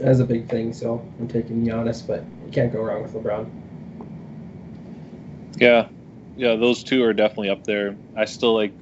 as 0.00 0.20
a 0.20 0.24
big 0.24 0.48
thing. 0.48 0.72
So 0.72 1.06
I'm 1.20 1.28
taking 1.28 1.64
Giannis, 1.64 2.04
but 2.06 2.24
you 2.44 2.50
can't 2.52 2.72
go 2.72 2.82
wrong 2.82 3.02
with 3.02 3.12
LeBron. 3.14 3.48
Yeah, 5.58 5.88
yeah, 6.36 6.56
those 6.56 6.82
two 6.82 7.04
are 7.04 7.12
definitely 7.12 7.50
up 7.50 7.64
there. 7.64 7.94
I 8.16 8.24
still 8.24 8.54
like, 8.54 8.72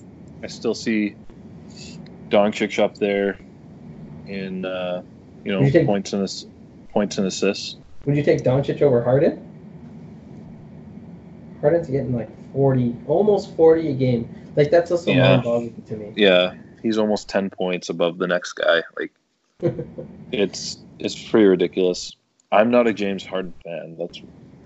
I 0.42 0.46
still 0.46 0.74
see 0.74 1.16
Doncic 2.28 2.78
up 2.78 2.96
there 2.96 3.38
in 4.26 4.64
uh, 4.64 5.02
you 5.44 5.52
know 5.52 5.60
You 5.60 5.70
think- 5.70 5.86
points 5.86 6.12
and 6.12 6.22
ass- 6.22 6.46
points 6.92 7.18
and 7.18 7.26
assists. 7.26 7.76
Would 8.06 8.16
you 8.16 8.22
take 8.22 8.42
Doncic 8.42 8.80
over 8.82 9.02
Harden? 9.02 9.46
Harden's 11.60 11.88
getting 11.88 12.14
like 12.14 12.30
40, 12.54 12.96
almost 13.06 13.54
40 13.56 13.88
a 13.90 13.92
game. 13.92 14.28
Like 14.56 14.70
that's 14.70 14.90
also 14.90 15.10
Yeah. 15.10 15.32
mind-boggling 15.36 15.82
to 15.88 15.96
me. 15.96 16.12
Yeah, 16.16 16.54
he's 16.82 16.98
almost 16.98 17.28
ten 17.28 17.50
points 17.50 17.88
above 17.88 18.18
the 18.18 18.26
next 18.26 18.54
guy. 18.54 18.82
Like 18.98 19.12
it's 20.32 20.78
it's 20.98 21.30
pretty 21.30 21.46
ridiculous. 21.46 22.16
I'm 22.52 22.70
not 22.70 22.86
a 22.86 22.92
James 22.92 23.24
Harden 23.24 23.54
fan. 23.64 23.96
That's 23.98 24.20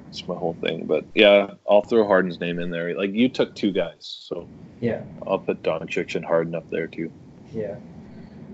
that's 0.07 0.29
my 0.29 0.35
whole 0.35 0.57
thing. 0.63 0.87
But 0.87 1.07
yeah, 1.15 1.51
I'll 1.69 1.83
throw 1.83 2.07
Harden's 2.07 2.41
name 2.41 2.59
in 2.59 2.71
there. 2.71 2.97
Like 2.97 3.13
you 3.13 3.29
took 3.29 3.55
two 3.55 3.73
guys, 3.73 4.19
so 4.29 4.49
yeah, 4.81 5.03
I'll 5.27 5.39
put 5.39 5.63
Doncic 5.63 6.15
and 6.15 6.25
Harden 6.25 6.55
up 6.55 6.69
there 6.71 6.87
too. 6.87 7.11
yeah. 7.53 7.77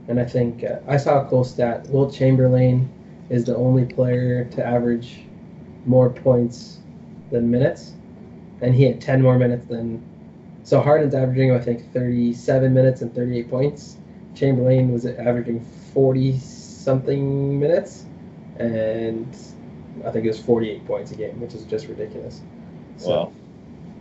And 0.08 0.18
I 0.18 0.24
think 0.24 0.64
uh, 0.64 0.78
I 0.88 0.96
saw 0.96 1.24
a 1.24 1.28
cool 1.28 1.44
stat. 1.44 1.88
Wilt 1.88 2.12
Chamberlain 2.12 2.88
is 3.28 3.44
the 3.44 3.56
only 3.56 3.84
player 3.84 4.44
to 4.44 4.66
average 4.66 5.18
more 5.86 6.10
points 6.10 6.78
than 7.30 7.50
minutes, 7.50 7.92
and 8.60 8.74
he 8.74 8.82
had 8.84 9.00
10 9.00 9.22
more 9.22 9.38
minutes 9.38 9.66
than. 9.66 10.02
So 10.62 10.80
Harden's 10.80 11.14
averaging, 11.14 11.52
I 11.52 11.58
think, 11.58 11.92
37 11.92 12.72
minutes 12.72 13.02
and 13.02 13.14
38 13.14 13.50
points. 13.50 13.96
Chamberlain 14.34 14.92
was 14.92 15.06
averaging 15.06 15.60
40 15.92 16.38
something 16.38 17.58
minutes, 17.58 18.04
and 18.58 19.26
I 20.04 20.10
think 20.10 20.24
it 20.24 20.28
was 20.28 20.40
48 20.40 20.86
points 20.86 21.10
a 21.10 21.16
game, 21.16 21.40
which 21.40 21.54
is 21.54 21.64
just 21.64 21.88
ridiculous. 21.88 22.40
So, 22.96 23.10
Wow. 23.10 23.32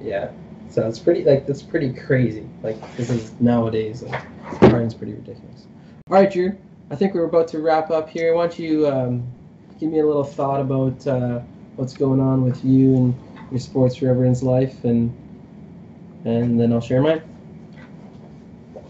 Yeah. 0.02 0.32
So 0.69 0.88
it's 0.88 1.00
pretty 1.00 1.24
like 1.24 1.48
that's 1.48 1.63
pretty 1.63 1.91
crazy. 1.91 2.48
Like 2.62 2.80
this 2.95 3.10
is 3.10 3.32
nowadays. 3.39 4.04
Like 4.04 4.24
Harden's 4.62 4.93
pretty 4.93 5.13
ridiculous. 5.13 5.65
All 6.10 6.17
right, 6.17 6.32
Drew. 6.32 6.56
I 6.91 6.95
think 6.95 7.13
we're 7.15 7.26
about 7.26 7.48
to 7.50 7.60
wrap 7.60 7.89
up 7.89 8.10
here. 8.10 8.36
Why 8.36 8.48
don't 8.48 8.60
you 8.60 8.88
um, 8.88 9.24
give 9.80 9.91
me 9.91 10.00
a 10.00 10.06
little 10.06 10.24
thought 10.24 10.62
about 10.62 11.06
uh, 11.08 11.39
what's 11.76 11.93
going 11.93 12.19
on 12.19 12.43
with 12.43 12.63
you 12.63 12.95
and 12.95 13.15
your 13.52 13.60
sports 13.60 14.02
reverend's 14.02 14.43
life, 14.43 14.84
and 14.84 15.12
and 16.25 16.60
then 16.60 16.73
I'll 16.73 16.82
share 16.82 17.01
mine. 17.01 17.21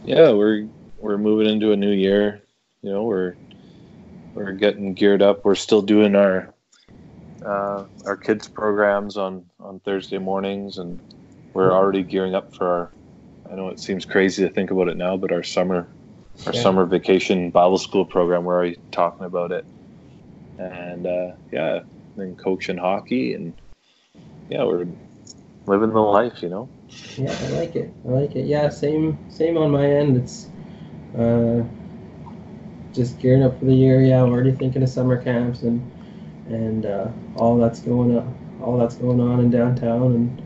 Yeah, 0.03 0.31
we're 0.31 0.69
we're 0.97 1.17
moving 1.17 1.47
into 1.49 1.71
a 1.71 1.77
new 1.77 1.91
year. 1.91 2.41
You 2.81 2.91
know, 2.91 3.03
we're 3.03 3.35
we're 4.33 4.53
getting 4.53 4.93
geared 4.93 5.21
up. 5.21 5.45
We're 5.45 5.55
still 5.55 5.81
doing 5.81 6.15
our 6.15 6.53
uh, 7.45 7.85
our 8.05 8.17
kids 8.17 8.47
programs 8.47 9.17
on 9.17 9.45
on 9.59 9.79
Thursday 9.81 10.17
mornings, 10.17 10.77
and 10.77 11.01
we're 11.53 11.73
already 11.73 12.03
gearing 12.03 12.35
up 12.35 12.53
for 12.55 12.67
our. 12.67 12.93
I 13.51 13.55
know 13.55 13.69
it 13.69 13.79
seems 13.79 14.05
crazy 14.05 14.43
to 14.47 14.53
think 14.53 14.71
about 14.71 14.89
it 14.89 14.97
now, 14.97 15.17
but 15.17 15.31
our 15.31 15.43
summer 15.43 15.89
our 16.45 16.53
Yeah. 16.53 16.61
summer 16.61 16.85
vacation 16.85 17.51
Bible 17.51 17.77
school 17.77 18.05
program. 18.05 18.43
We're 18.43 18.55
already 18.55 18.77
talking 18.91 19.25
about 19.25 19.51
it, 19.51 19.67
and 20.57 21.05
uh, 21.07 21.31
yeah, 21.51 21.81
then 22.15 22.35
coaching 22.35 22.77
hockey, 22.77 23.33
and 23.33 23.53
yeah, 24.49 24.63
we're 24.63 24.87
living 25.67 25.91
the 25.91 25.99
life. 25.99 26.41
You 26.43 26.49
know. 26.49 26.69
Yeah, 27.17 27.37
I 27.39 27.47
like 27.49 27.75
it. 27.75 27.93
I 28.05 28.09
like 28.09 28.35
it. 28.35 28.45
Yeah, 28.45 28.69
same 28.69 29.17
same 29.29 29.57
on 29.57 29.71
my 29.71 29.85
end. 29.85 30.17
It's 30.17 30.49
uh, 31.17 31.63
just 32.93 33.19
gearing 33.19 33.43
up 33.43 33.59
for 33.59 33.65
the 33.65 33.73
year. 33.73 34.01
Yeah, 34.01 34.23
I'm 34.23 34.31
already 34.31 34.51
thinking 34.51 34.83
of 34.83 34.89
summer 34.89 35.21
camps 35.21 35.61
and 35.61 35.79
and 36.47 36.85
uh, 36.85 37.09
all 37.35 37.57
that's 37.57 37.79
going 37.81 38.17
on, 38.17 38.59
all 38.61 38.77
that's 38.77 38.95
going 38.95 39.19
on 39.19 39.39
in 39.39 39.51
downtown 39.51 40.13
and 40.15 40.41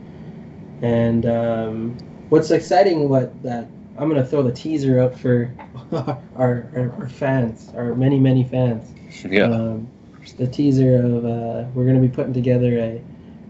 and 0.82 1.26
um, 1.26 1.98
what's 2.28 2.50
exciting 2.50 3.08
what 3.08 3.42
that 3.42 3.66
I'm 3.98 4.08
gonna 4.08 4.26
throw 4.26 4.42
the 4.42 4.52
teaser 4.52 5.00
up 5.00 5.18
for 5.18 5.54
our, 5.92 6.20
our, 6.36 6.94
our 6.98 7.08
fans, 7.08 7.72
our 7.74 7.94
many 7.94 8.18
many 8.18 8.44
fans. 8.44 8.92
Yeah. 9.24 9.44
Um, 9.44 9.88
the 10.36 10.46
teaser 10.46 10.96
of 10.96 11.24
uh, 11.24 11.68
we're 11.74 11.84
going 11.84 12.00
to 12.00 12.06
be 12.06 12.08
putting 12.08 12.32
together 12.32 12.78
a 12.78 13.02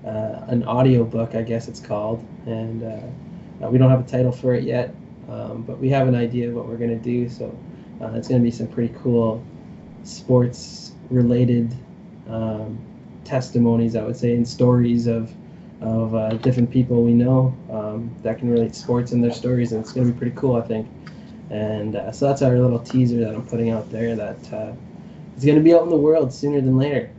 uh, 0.06 0.44
an 0.48 0.64
audio 0.64 1.04
book, 1.04 1.34
I 1.34 1.42
guess 1.42 1.68
it's 1.68 1.80
called, 1.80 2.24
and 2.46 2.82
uh, 2.82 3.64
uh, 3.64 3.70
we 3.70 3.78
don't 3.78 3.90
have 3.90 4.00
a 4.00 4.08
title 4.08 4.32
for 4.32 4.54
it 4.54 4.64
yet, 4.64 4.94
um, 5.30 5.62
but 5.62 5.78
we 5.78 5.88
have 5.90 6.08
an 6.08 6.14
idea 6.14 6.48
of 6.48 6.54
what 6.54 6.66
we're 6.66 6.76
going 6.76 6.90
to 6.90 7.02
do. 7.02 7.28
So 7.28 7.46
uh, 8.00 8.12
it's 8.14 8.28
going 8.28 8.40
to 8.40 8.44
be 8.44 8.50
some 8.50 8.66
pretty 8.68 8.94
cool 9.02 9.42
sports 10.02 10.92
related 11.10 11.72
um, 12.28 12.78
testimonies, 13.24 13.96
I 13.96 14.02
would 14.04 14.16
say, 14.16 14.34
and 14.34 14.46
stories 14.46 15.06
of 15.06 15.32
of 15.80 16.14
uh, 16.14 16.30
different 16.36 16.70
people 16.70 17.02
we 17.02 17.12
know 17.12 17.54
um, 17.70 18.10
that 18.22 18.38
can 18.38 18.50
relate 18.50 18.74
sports 18.74 19.12
and 19.12 19.22
their 19.22 19.32
stories, 19.32 19.72
and 19.72 19.82
it's 19.82 19.92
going 19.92 20.06
to 20.06 20.12
be 20.12 20.18
pretty 20.18 20.36
cool, 20.36 20.56
I 20.56 20.62
think. 20.62 20.88
And 21.50 21.96
uh, 21.96 22.10
so 22.10 22.26
that's 22.26 22.42
our 22.42 22.58
little 22.58 22.78
teaser 22.78 23.20
that 23.20 23.34
I'm 23.34 23.44
putting 23.46 23.70
out 23.70 23.90
there 23.90 24.16
that 24.16 24.52
uh, 24.52 24.72
is 25.36 25.44
going 25.44 25.56
to 25.56 25.62
be 25.62 25.74
out 25.74 25.82
in 25.82 25.90
the 25.90 25.96
world 25.96 26.32
sooner 26.32 26.60
than 26.60 26.78
later. 26.78 27.10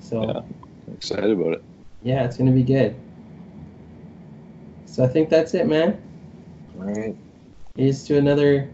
So 0.00 0.22
Yeah. 0.22 0.94
Excited 0.94 1.30
about 1.30 1.52
it. 1.52 1.57
Yeah, 2.02 2.24
it's 2.24 2.36
gonna 2.36 2.52
be 2.52 2.62
good. 2.62 2.94
So 4.86 5.04
I 5.04 5.08
think 5.08 5.28
that's 5.28 5.54
it, 5.54 5.66
man. 5.66 6.00
All 6.78 6.86
right. 6.86 7.16
Here's 7.76 8.04
to 8.04 8.18
another 8.18 8.68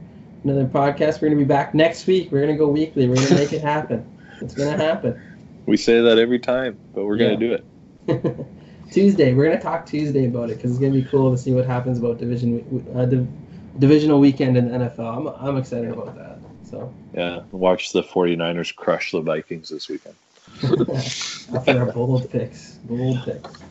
another 0.44 0.66
podcast. 0.66 1.20
We're 1.20 1.28
gonna 1.28 1.40
be 1.40 1.44
back 1.44 1.74
next 1.74 2.06
week. 2.06 2.30
We're 2.30 2.40
gonna 2.40 2.56
go 2.56 2.68
weekly. 2.68 3.08
We're 3.08 3.16
gonna 3.16 3.34
make 3.34 3.52
it 3.52 3.62
happen. 3.62 4.06
It's 4.40 4.54
gonna 4.54 4.76
happen. 4.76 5.20
We 5.66 5.78
say 5.78 6.02
that 6.02 6.18
every 6.18 6.40
time, 6.40 6.78
but 6.94 7.06
we're 7.06 7.16
yeah. 7.16 7.28
gonna 7.28 7.38
do 7.38 7.52
it. 7.54 8.46
Tuesday, 8.92 9.32
we're 9.32 9.46
gonna 9.48 9.62
talk 9.62 9.86
Tuesday 9.86 10.26
about 10.26 10.50
it 10.50 10.56
because 10.56 10.72
it's 10.72 10.78
gonna 10.78 10.92
be 10.92 11.04
cool 11.04 11.30
to 11.30 11.38
see 11.38 11.52
what 11.52 11.64
happens 11.64 11.98
about 11.98 12.18
division 12.18 12.86
uh, 12.94 13.06
div- 13.06 13.26
divisional 13.78 14.20
weekend 14.20 14.58
in 14.58 14.68
the 14.68 14.76
NFL. 14.76 15.16
I'm 15.16 15.26
I'm 15.26 15.56
excited 15.56 15.90
about 15.90 16.14
that. 16.16 16.38
So 16.68 16.92
yeah, 17.14 17.44
watch 17.50 17.92
the 17.92 18.02
49ers 18.02 18.76
crush 18.76 19.12
the 19.12 19.22
Vikings 19.22 19.70
this 19.70 19.88
weekend. 19.88 20.16
After 21.54 21.78
our 21.78 21.92
bold 21.92 22.30
picks. 22.30 22.78
Bold 22.84 23.24
picks. 23.24 23.62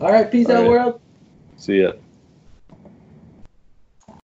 All 0.00 0.12
right. 0.12 0.30
Peace 0.30 0.48
All 0.48 0.56
out, 0.56 0.62
right. 0.62 0.68
world. 0.68 1.00
See 1.56 1.82
ya. 1.82 1.92